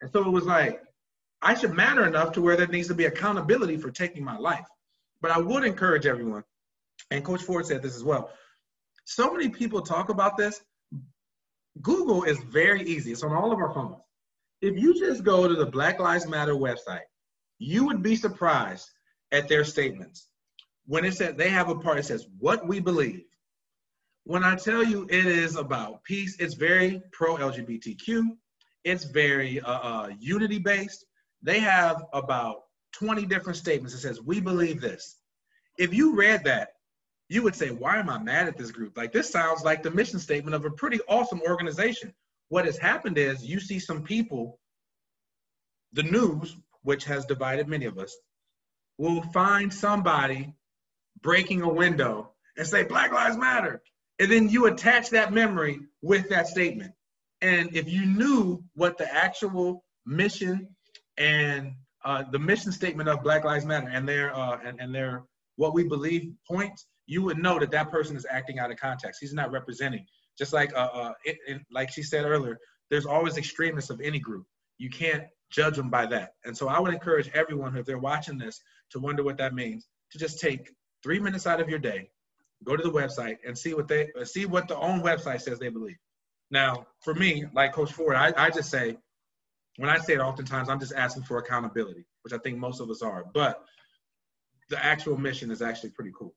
[0.00, 0.82] And so it was like,
[1.42, 4.66] I should matter enough to where there needs to be accountability for taking my life.
[5.20, 6.44] But I would encourage everyone,
[7.10, 8.30] and Coach Ford said this as well.
[9.04, 10.60] So many people talk about this,
[11.80, 13.12] Google is very easy.
[13.12, 13.96] It's on all of our phones.
[14.60, 17.06] If you just go to the Black Lives Matter website,
[17.58, 18.88] you would be surprised
[19.32, 20.28] at their statements.
[20.86, 23.24] When it said they have a part, it says what we believe.
[24.24, 28.36] When I tell you it is about peace, it's very pro LGBTQ.
[28.84, 31.06] It's very uh, uh, unity based.
[31.42, 32.62] They have about
[32.92, 35.16] 20 different statements that says we believe this.
[35.78, 36.71] If you read that,
[37.32, 38.94] you would say, why am I mad at this group?
[38.94, 42.12] Like, this sounds like the mission statement of a pretty awesome organization.
[42.50, 44.58] What has happened is you see some people,
[45.94, 48.14] the news, which has divided many of us,
[48.98, 50.52] will find somebody
[51.22, 53.82] breaking a window and say, Black Lives Matter.
[54.18, 56.92] And then you attach that memory with that statement.
[57.40, 60.68] And if you knew what the actual mission
[61.16, 61.72] and
[62.04, 65.22] uh, the mission statement of Black Lives Matter and their uh, and, and their
[65.56, 69.20] what we believe points, you would know that that person is acting out of context.
[69.20, 70.06] He's not representing.
[70.38, 72.58] Just like uh, uh it, it, like she said earlier,
[72.90, 74.46] there's always extremists of any group.
[74.78, 76.34] You can't judge them by that.
[76.44, 78.60] And so I would encourage everyone, if they're watching this,
[78.90, 80.70] to wonder what that means, to just take
[81.02, 82.10] three minutes out of your day,
[82.64, 85.68] go to the website and see what they see what the own website says they
[85.68, 85.98] believe.
[86.50, 88.98] Now, for me, like Coach Ford, I, I just say,
[89.78, 92.90] when I say it oftentimes, I'm just asking for accountability, which I think most of
[92.90, 93.24] us are.
[93.32, 93.64] But
[94.68, 96.34] the actual mission is actually pretty cool.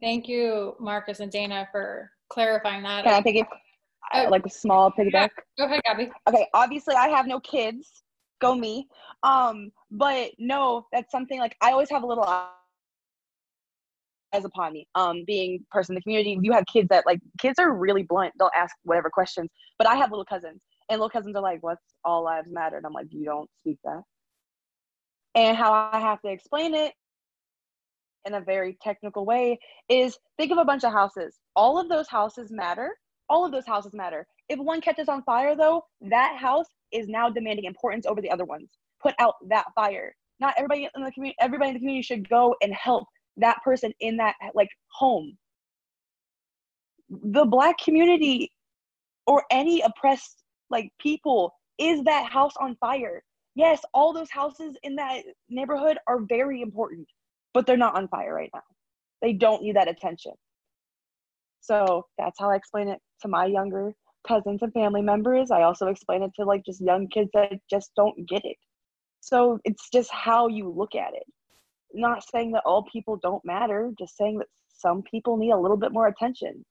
[0.00, 3.04] Thank you, Marcus and Dana, for clarifying that.
[3.04, 3.46] Can I pick?
[4.14, 4.28] Oh.
[4.30, 5.30] like a small piggyback?
[5.58, 6.10] Go ahead, Gabby.
[6.28, 8.02] okay obviously i have no kids
[8.40, 8.86] go me
[9.22, 12.50] um but no that's something like i always have a little eyes
[14.44, 17.72] upon me um being person in the community you have kids that like kids are
[17.74, 21.42] really blunt they'll ask whatever questions but i have little cousins and little cousins are
[21.42, 24.02] like what's all lives matter and i'm like you don't speak that
[25.34, 26.94] and how i have to explain it
[28.26, 29.58] in a very technical way
[29.88, 32.96] is think of a bunch of houses all of those houses matter
[33.28, 34.26] all of those houses matter.
[34.48, 38.44] If one catches on fire, though, that house is now demanding importance over the other
[38.44, 38.70] ones.
[39.02, 40.14] Put out that fire.
[40.40, 41.36] Not everybody in the community.
[41.40, 43.04] Everybody in the community should go and help
[43.36, 45.36] that person in that like home.
[47.10, 48.50] The black community
[49.26, 53.22] or any oppressed like people is that house on fire.
[53.54, 57.08] Yes, all those houses in that neighborhood are very important,
[57.58, 58.62] but they're not on fire right now.
[59.20, 60.30] They don't need that attention.
[61.60, 63.94] So that's how I explain it to my younger
[64.28, 65.50] cousins and family members.
[65.50, 68.56] I also explain it to like just young kids that just don't get it.
[69.18, 71.24] So it's just how you look at it.
[71.92, 75.76] Not saying that all people don't matter, just saying that some people need a little
[75.76, 76.64] bit more attention.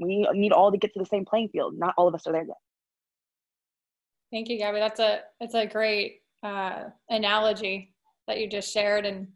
[0.00, 1.74] We need all to get to the same playing field.
[1.76, 2.58] Not all of us are there yet.
[4.30, 4.78] Thank you, Gabby.
[4.78, 7.95] That's a that's a great uh, analogy
[8.26, 9.28] that you just shared, and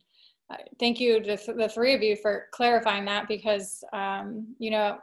[0.51, 4.99] uh, thank you to the three of you for clarifying that because um, you know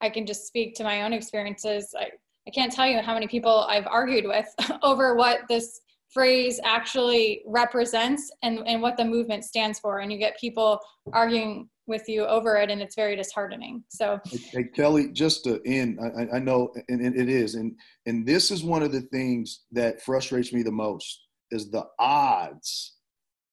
[0.00, 1.94] I can just speak to my own experiences.
[1.98, 2.10] I,
[2.46, 4.52] I can't tell you how many people I've argued with
[4.82, 5.80] over what this
[6.10, 9.98] phrase actually represents and, and what the movement stands for.
[9.98, 10.80] And you get people
[11.12, 13.82] arguing with you over it, and it's very disheartening.
[13.88, 17.74] So, hey, hey Kelly, just to end, I, I know, and, and it is, and
[18.06, 22.97] and this is one of the things that frustrates me the most is the odds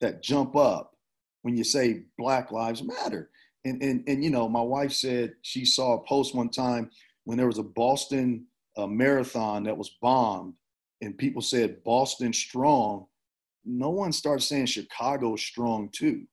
[0.02, 0.92] that jump up
[1.42, 3.30] when you say Black Lives Matter.
[3.66, 6.92] And and and you know, my wife said she saw a post one time
[7.24, 8.46] when there was a Boston
[8.78, 10.54] uh, marathon that was bombed,
[11.02, 13.08] and people said Boston strong.
[13.64, 16.26] No one started saying Chicago strong too.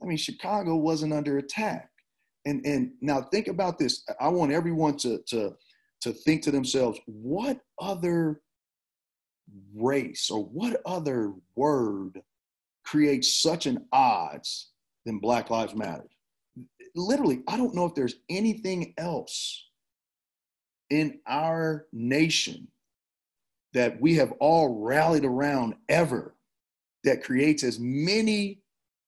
[0.00, 1.90] I mean, Chicago wasn't under attack.
[2.46, 4.04] And and now think about this.
[4.20, 5.56] I want everyone to to
[6.00, 8.40] to think to themselves, what other
[9.74, 12.22] race or what other word
[12.88, 14.70] creates such an odds
[15.04, 16.08] than Black Lives Matter?
[16.94, 19.66] Literally, I don't know if there's anything else
[20.88, 22.68] in our nation
[23.74, 26.34] that we have all rallied around ever
[27.04, 28.62] that creates as many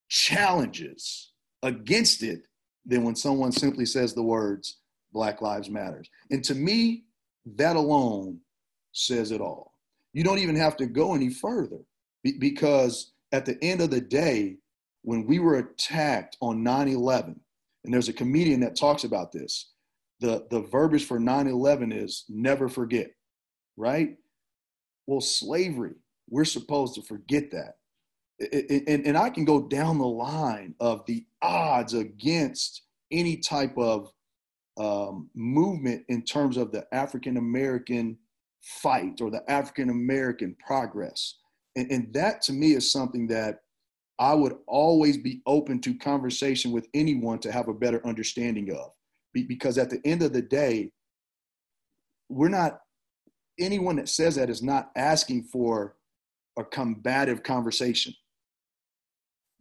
[0.09, 1.33] challenges
[1.63, 2.43] against it
[2.85, 4.77] than when someone simply says the words
[5.13, 6.09] Black Lives Matters.
[6.31, 7.05] And to me,
[7.57, 8.41] that alone
[8.93, 9.73] says it all.
[10.13, 11.79] You don't even have to go any further
[12.39, 14.57] because at the end of the day,
[15.03, 17.41] when we were attacked on 9 11,
[17.85, 19.73] and there's a comedian that talks about this,
[20.21, 23.11] the, the verbiage for 9 11 is never forget,
[23.77, 24.17] right?
[25.07, 25.95] Well, slavery,
[26.29, 27.77] we're supposed to forget that
[28.41, 34.13] and, and I can go down the line of the odds against any type of
[34.79, 38.17] um, movement in terms of the African American
[38.63, 41.37] fight or the African American progress.
[41.77, 43.61] And, and that to me is something that
[44.19, 48.91] I would always be open to conversation with anyone to have a better understanding of.
[49.33, 50.93] Because at the end of the day,
[52.29, 52.81] we're not,
[53.59, 55.97] anyone that says that is not asking for
[56.59, 58.13] a combative conversation.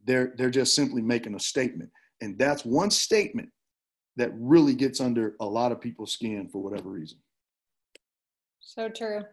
[0.06, 1.92] They're, they're just simply making a statement.
[2.22, 3.50] And that's one statement
[4.18, 7.20] that really gets under a lot of people's skin for whatever reason.
[8.60, 9.24] So true.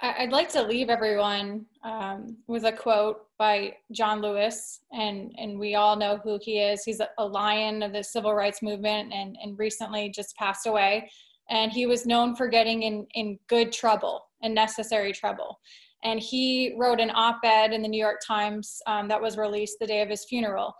[0.00, 5.74] I'd like to leave everyone um, with a quote by John Lewis, and, and we
[5.74, 6.84] all know who he is.
[6.84, 11.10] He's a lion of the civil rights movement and, and recently just passed away.
[11.48, 15.58] And he was known for getting in, in good trouble and necessary trouble
[16.06, 19.86] and he wrote an op-ed in the New York Times um, that was released the
[19.86, 20.72] day of his funeral.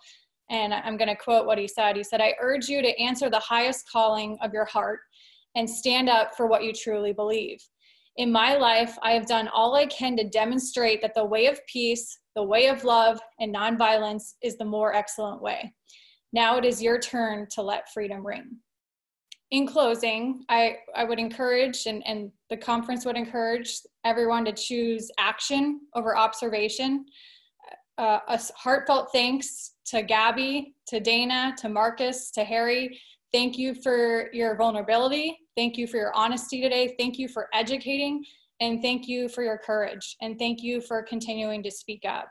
[0.50, 1.96] And I'm going to quote what he said.
[1.96, 5.00] He said, I urge you to answer the highest calling of your heart
[5.56, 7.58] and stand up for what you truly believe.
[8.16, 11.60] In my life, I have done all I can to demonstrate that the way of
[11.66, 15.74] peace, the way of love, and nonviolence is the more excellent way.
[16.32, 18.58] Now it is your turn to let freedom ring
[19.50, 25.10] in closing, I, I would encourage, and, and the conference would encourage everyone to choose
[25.18, 27.04] action over observation.
[27.96, 33.00] Uh, a heartfelt thanks to Gabby, to Dana, to Marcus, to Harry.
[33.32, 35.38] Thank you for your vulnerability.
[35.56, 36.94] Thank you for your honesty today.
[36.98, 38.24] Thank you for educating.
[38.60, 40.16] And thank you for your courage.
[40.22, 42.28] And thank you for continuing to speak up.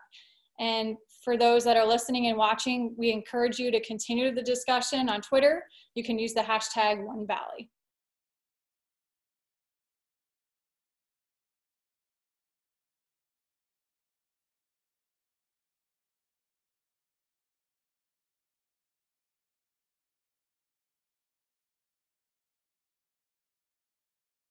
[0.60, 5.10] And for those that are listening and watching, we encourage you to continue the discussion
[5.10, 5.64] on Twitter.
[5.96, 7.68] You can use the hashtag OneValley.